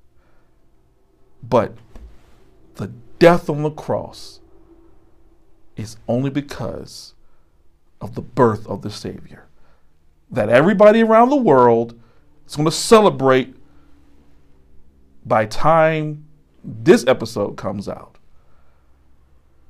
But 1.44 1.74
the 2.74 2.88
death 3.20 3.48
on 3.48 3.62
the 3.62 3.70
cross 3.70 4.40
is 5.76 5.96
only 6.08 6.30
because 6.30 7.14
of 8.00 8.16
the 8.16 8.22
birth 8.22 8.66
of 8.66 8.82
the 8.82 8.90
Savior. 8.90 9.46
That 10.28 10.48
everybody 10.48 11.04
around 11.04 11.30
the 11.30 11.36
world 11.36 11.96
is 12.48 12.56
going 12.56 12.66
to 12.66 12.72
celebrate 12.72 13.54
by 15.28 15.46
time 15.46 16.26
this 16.64 17.06
episode 17.06 17.56
comes 17.56 17.88
out. 17.88 18.18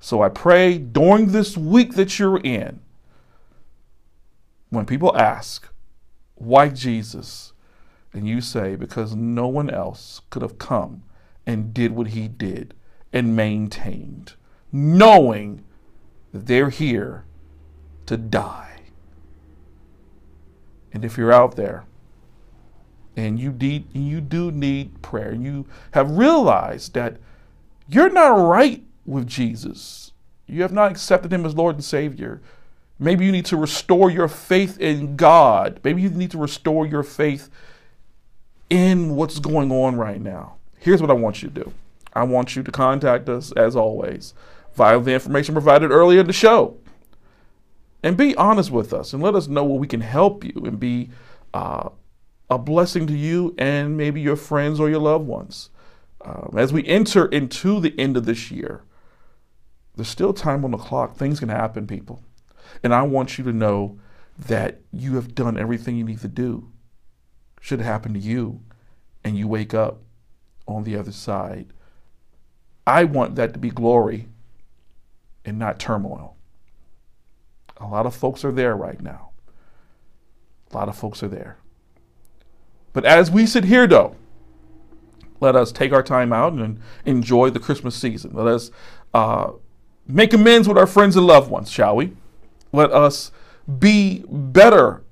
So 0.00 0.22
I 0.22 0.28
pray 0.28 0.78
during 0.78 1.32
this 1.32 1.56
week 1.56 1.94
that 1.94 2.18
you're 2.18 2.38
in, 2.38 2.80
when 4.70 4.86
people 4.86 5.16
ask, 5.16 5.68
why 6.36 6.68
Jesus? 6.68 7.52
And 8.12 8.28
you 8.28 8.40
say, 8.40 8.76
because 8.76 9.14
no 9.14 9.48
one 9.48 9.68
else 9.68 10.20
could 10.30 10.42
have 10.42 10.58
come 10.58 11.02
and 11.46 11.74
did 11.74 11.92
what 11.92 12.08
he 12.08 12.28
did 12.28 12.74
and 13.12 13.34
maintained, 13.34 14.34
knowing 14.70 15.64
that 16.32 16.46
they're 16.46 16.70
here 16.70 17.24
to 18.06 18.16
die. 18.16 18.80
And 20.92 21.04
if 21.04 21.18
you're 21.18 21.32
out 21.32 21.56
there 21.56 21.84
and 23.18 23.40
you 23.40 23.50
need 23.50 23.84
you 23.94 24.20
do 24.20 24.52
need 24.52 25.02
prayer, 25.02 25.34
you 25.34 25.66
have 25.90 26.10
realized 26.12 26.94
that 26.94 27.16
you're 27.88 28.10
not 28.10 28.28
right 28.28 28.84
with 29.04 29.26
Jesus. 29.26 30.12
You 30.46 30.62
have 30.62 30.72
not 30.72 30.92
accepted 30.92 31.32
him 31.32 31.44
as 31.44 31.56
Lord 31.56 31.74
and 31.74 31.84
Savior. 31.84 32.40
Maybe 32.98 33.26
you 33.26 33.32
need 33.32 33.46
to 33.46 33.56
restore 33.56 34.10
your 34.10 34.28
faith 34.28 34.78
in 34.80 35.16
God. 35.16 35.80
Maybe 35.82 36.02
you 36.02 36.10
need 36.10 36.30
to 36.30 36.38
restore 36.38 36.86
your 36.86 37.02
faith 37.02 37.50
in 38.70 39.16
what's 39.16 39.40
going 39.40 39.72
on 39.72 39.96
right 39.96 40.20
now. 40.20 40.56
Here's 40.78 41.00
what 41.00 41.10
I 41.10 41.14
want 41.14 41.42
you 41.42 41.48
to 41.48 41.64
do 41.64 41.72
I 42.12 42.22
want 42.22 42.54
you 42.54 42.62
to 42.62 42.70
contact 42.70 43.28
us, 43.28 43.50
as 43.52 43.74
always, 43.74 44.32
via 44.74 45.00
the 45.00 45.14
information 45.14 45.54
provided 45.54 45.90
earlier 45.90 46.20
in 46.20 46.26
the 46.28 46.32
show. 46.32 46.76
And 48.02 48.16
be 48.16 48.36
honest 48.36 48.70
with 48.70 48.92
us 48.92 49.12
and 49.12 49.20
let 49.20 49.34
us 49.34 49.48
know 49.48 49.64
where 49.64 49.78
we 49.78 49.88
can 49.88 50.02
help 50.02 50.44
you 50.44 50.62
and 50.64 50.78
be 50.78 51.10
uh, 51.52 51.88
a 52.50 52.58
blessing 52.58 53.06
to 53.06 53.16
you 53.16 53.54
and 53.58 53.96
maybe 53.96 54.20
your 54.20 54.36
friends 54.36 54.80
or 54.80 54.88
your 54.88 55.00
loved 55.00 55.26
ones. 55.26 55.70
Um, 56.20 56.54
as 56.56 56.72
we 56.72 56.86
enter 56.86 57.26
into 57.26 57.80
the 57.80 57.98
end 57.98 58.16
of 58.16 58.24
this 58.24 58.50
year, 58.50 58.82
there's 59.96 60.08
still 60.08 60.32
time 60.32 60.64
on 60.64 60.70
the 60.70 60.78
clock. 60.78 61.16
Things 61.16 61.40
can 61.40 61.48
happen, 61.48 61.86
people. 61.86 62.22
And 62.82 62.94
I 62.94 63.02
want 63.02 63.38
you 63.38 63.44
to 63.44 63.52
know 63.52 63.98
that 64.38 64.80
you 64.92 65.16
have 65.16 65.34
done 65.34 65.58
everything 65.58 65.96
you 65.96 66.04
need 66.04 66.20
to 66.20 66.28
do. 66.28 66.70
Should 67.60 67.80
happen 67.80 68.14
to 68.14 68.20
you, 68.20 68.60
and 69.24 69.36
you 69.36 69.48
wake 69.48 69.74
up 69.74 70.02
on 70.66 70.84
the 70.84 70.96
other 70.96 71.12
side. 71.12 71.72
I 72.86 73.04
want 73.04 73.34
that 73.34 73.52
to 73.54 73.58
be 73.58 73.70
glory 73.70 74.28
and 75.44 75.58
not 75.58 75.80
turmoil. 75.80 76.36
A 77.78 77.86
lot 77.86 78.06
of 78.06 78.14
folks 78.14 78.44
are 78.44 78.52
there 78.52 78.76
right 78.76 79.00
now. 79.00 79.30
A 80.70 80.76
lot 80.76 80.88
of 80.88 80.96
folks 80.96 81.22
are 81.22 81.28
there. 81.28 81.58
But 82.98 83.04
as 83.04 83.30
we 83.30 83.46
sit 83.46 83.62
here, 83.62 83.86
though, 83.86 84.16
let 85.38 85.54
us 85.54 85.70
take 85.70 85.92
our 85.92 86.02
time 86.02 86.32
out 86.32 86.52
and 86.54 86.80
enjoy 87.06 87.48
the 87.48 87.60
Christmas 87.60 87.94
season. 87.94 88.32
Let 88.34 88.48
us 88.48 88.72
uh, 89.14 89.52
make 90.08 90.32
amends 90.32 90.66
with 90.66 90.76
our 90.76 90.84
friends 90.88 91.14
and 91.14 91.24
loved 91.24 91.48
ones, 91.48 91.70
shall 91.70 91.94
we? 91.94 92.16
Let 92.72 92.90
us 92.90 93.30
be 93.78 94.24
better 94.28 95.04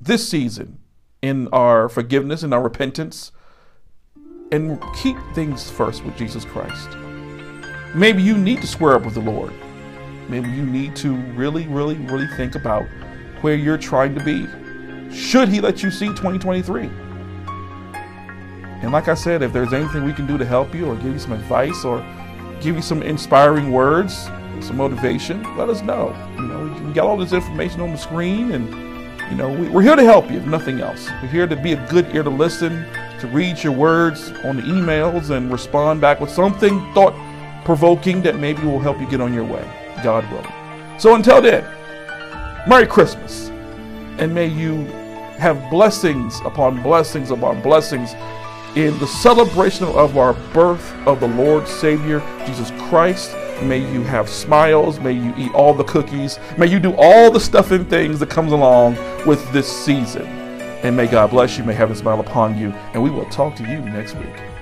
this 0.00 0.26
season 0.26 0.78
in 1.20 1.48
our 1.48 1.90
forgiveness 1.90 2.42
and 2.42 2.54
our 2.54 2.62
repentance 2.62 3.32
and 4.50 4.82
keep 4.94 5.18
things 5.34 5.70
first 5.70 6.06
with 6.06 6.16
Jesus 6.16 6.46
Christ. 6.46 6.88
Maybe 7.94 8.22
you 8.22 8.38
need 8.38 8.62
to 8.62 8.66
square 8.66 8.94
up 8.94 9.04
with 9.04 9.12
the 9.12 9.20
Lord. 9.20 9.52
Maybe 10.30 10.48
you 10.48 10.64
need 10.64 10.96
to 10.96 11.16
really, 11.34 11.66
really, 11.66 11.96
really 11.96 12.28
think 12.28 12.54
about 12.54 12.86
where 13.42 13.56
you're 13.56 13.76
trying 13.76 14.14
to 14.14 14.24
be. 14.24 14.48
Should 15.14 15.48
He 15.48 15.60
let 15.60 15.82
you 15.82 15.90
see 15.90 16.08
2023? 16.08 16.90
And 18.82 18.92
like 18.92 19.08
I 19.08 19.14
said, 19.14 19.42
if 19.42 19.52
there's 19.52 19.72
anything 19.72 20.04
we 20.04 20.12
can 20.12 20.26
do 20.26 20.36
to 20.36 20.44
help 20.44 20.74
you 20.74 20.86
or 20.86 20.96
give 20.96 21.06
you 21.06 21.18
some 21.18 21.32
advice 21.32 21.84
or 21.84 22.04
give 22.60 22.76
you 22.76 22.82
some 22.82 23.02
inspiring 23.02 23.70
words, 23.72 24.24
some 24.60 24.76
motivation, 24.76 25.42
let 25.56 25.68
us 25.68 25.80
know. 25.82 26.14
You 26.36 26.46
know, 26.46 26.86
we 26.86 26.92
got 26.92 27.06
all 27.06 27.16
this 27.16 27.32
information 27.32 27.80
on 27.80 27.92
the 27.92 27.96
screen 27.96 28.52
and 28.52 28.68
you 29.30 29.36
know, 29.36 29.48
we, 29.48 29.74
are 29.74 29.80
here 29.80 29.96
to 29.96 30.04
help 30.04 30.30
you, 30.30 30.36
if 30.36 30.46
nothing 30.46 30.80
else. 30.80 31.08
We're 31.22 31.28
here 31.28 31.46
to 31.46 31.56
be 31.56 31.72
a 31.72 31.88
good 31.88 32.14
ear 32.14 32.22
to 32.22 32.30
listen, 32.30 32.84
to 33.20 33.26
read 33.28 33.62
your 33.62 33.72
words 33.72 34.30
on 34.44 34.56
the 34.56 34.62
emails 34.62 35.30
and 35.30 35.50
respond 35.50 36.02
back 36.02 36.20
with 36.20 36.30
something 36.30 36.92
thought 36.92 37.14
provoking 37.64 38.20
that 38.22 38.36
maybe 38.36 38.62
will 38.64 38.80
help 38.80 39.00
you 39.00 39.08
get 39.08 39.22
on 39.22 39.32
your 39.32 39.44
way. 39.44 39.66
God 40.02 40.30
willing. 40.30 41.00
So 41.00 41.14
until 41.14 41.40
then, 41.40 41.64
Merry 42.68 42.86
Christmas. 42.86 43.48
And 44.18 44.34
may 44.34 44.46
you 44.46 44.86
have 45.38 45.70
blessings 45.70 46.40
upon 46.44 46.82
blessings 46.82 47.30
upon 47.30 47.62
blessings 47.62 48.14
in 48.76 48.98
the 48.98 49.06
celebration 49.06 49.86
of 49.86 50.16
our 50.16 50.34
birth 50.52 50.92
of 51.06 51.20
the 51.20 51.28
Lord 51.28 51.68
Savior, 51.68 52.20
Jesus 52.46 52.70
Christ 52.88 53.34
May 53.62 53.78
you 53.78 54.02
have 54.02 54.28
smiles. 54.28 54.98
May 55.00 55.12
you 55.12 55.32
eat 55.36 55.52
all 55.54 55.72
the 55.72 55.84
cookies. 55.84 56.38
May 56.58 56.66
you 56.66 56.78
do 56.78 56.94
all 56.98 57.30
the 57.30 57.40
stuff 57.40 57.70
and 57.70 57.88
things 57.88 58.18
that 58.20 58.28
comes 58.28 58.52
along 58.52 58.96
with 59.26 59.50
this 59.52 59.66
season. 59.84 60.26
And 60.82 60.96
may 60.96 61.06
God 61.06 61.30
bless 61.30 61.56
you. 61.56 61.64
May 61.64 61.72
heaven 61.72 61.96
smile 61.96 62.20
upon 62.20 62.58
you. 62.58 62.70
And 62.92 63.02
we 63.02 63.10
will 63.10 63.26
talk 63.26 63.54
to 63.56 63.62
you 63.62 63.80
next 63.80 64.16
week. 64.16 64.53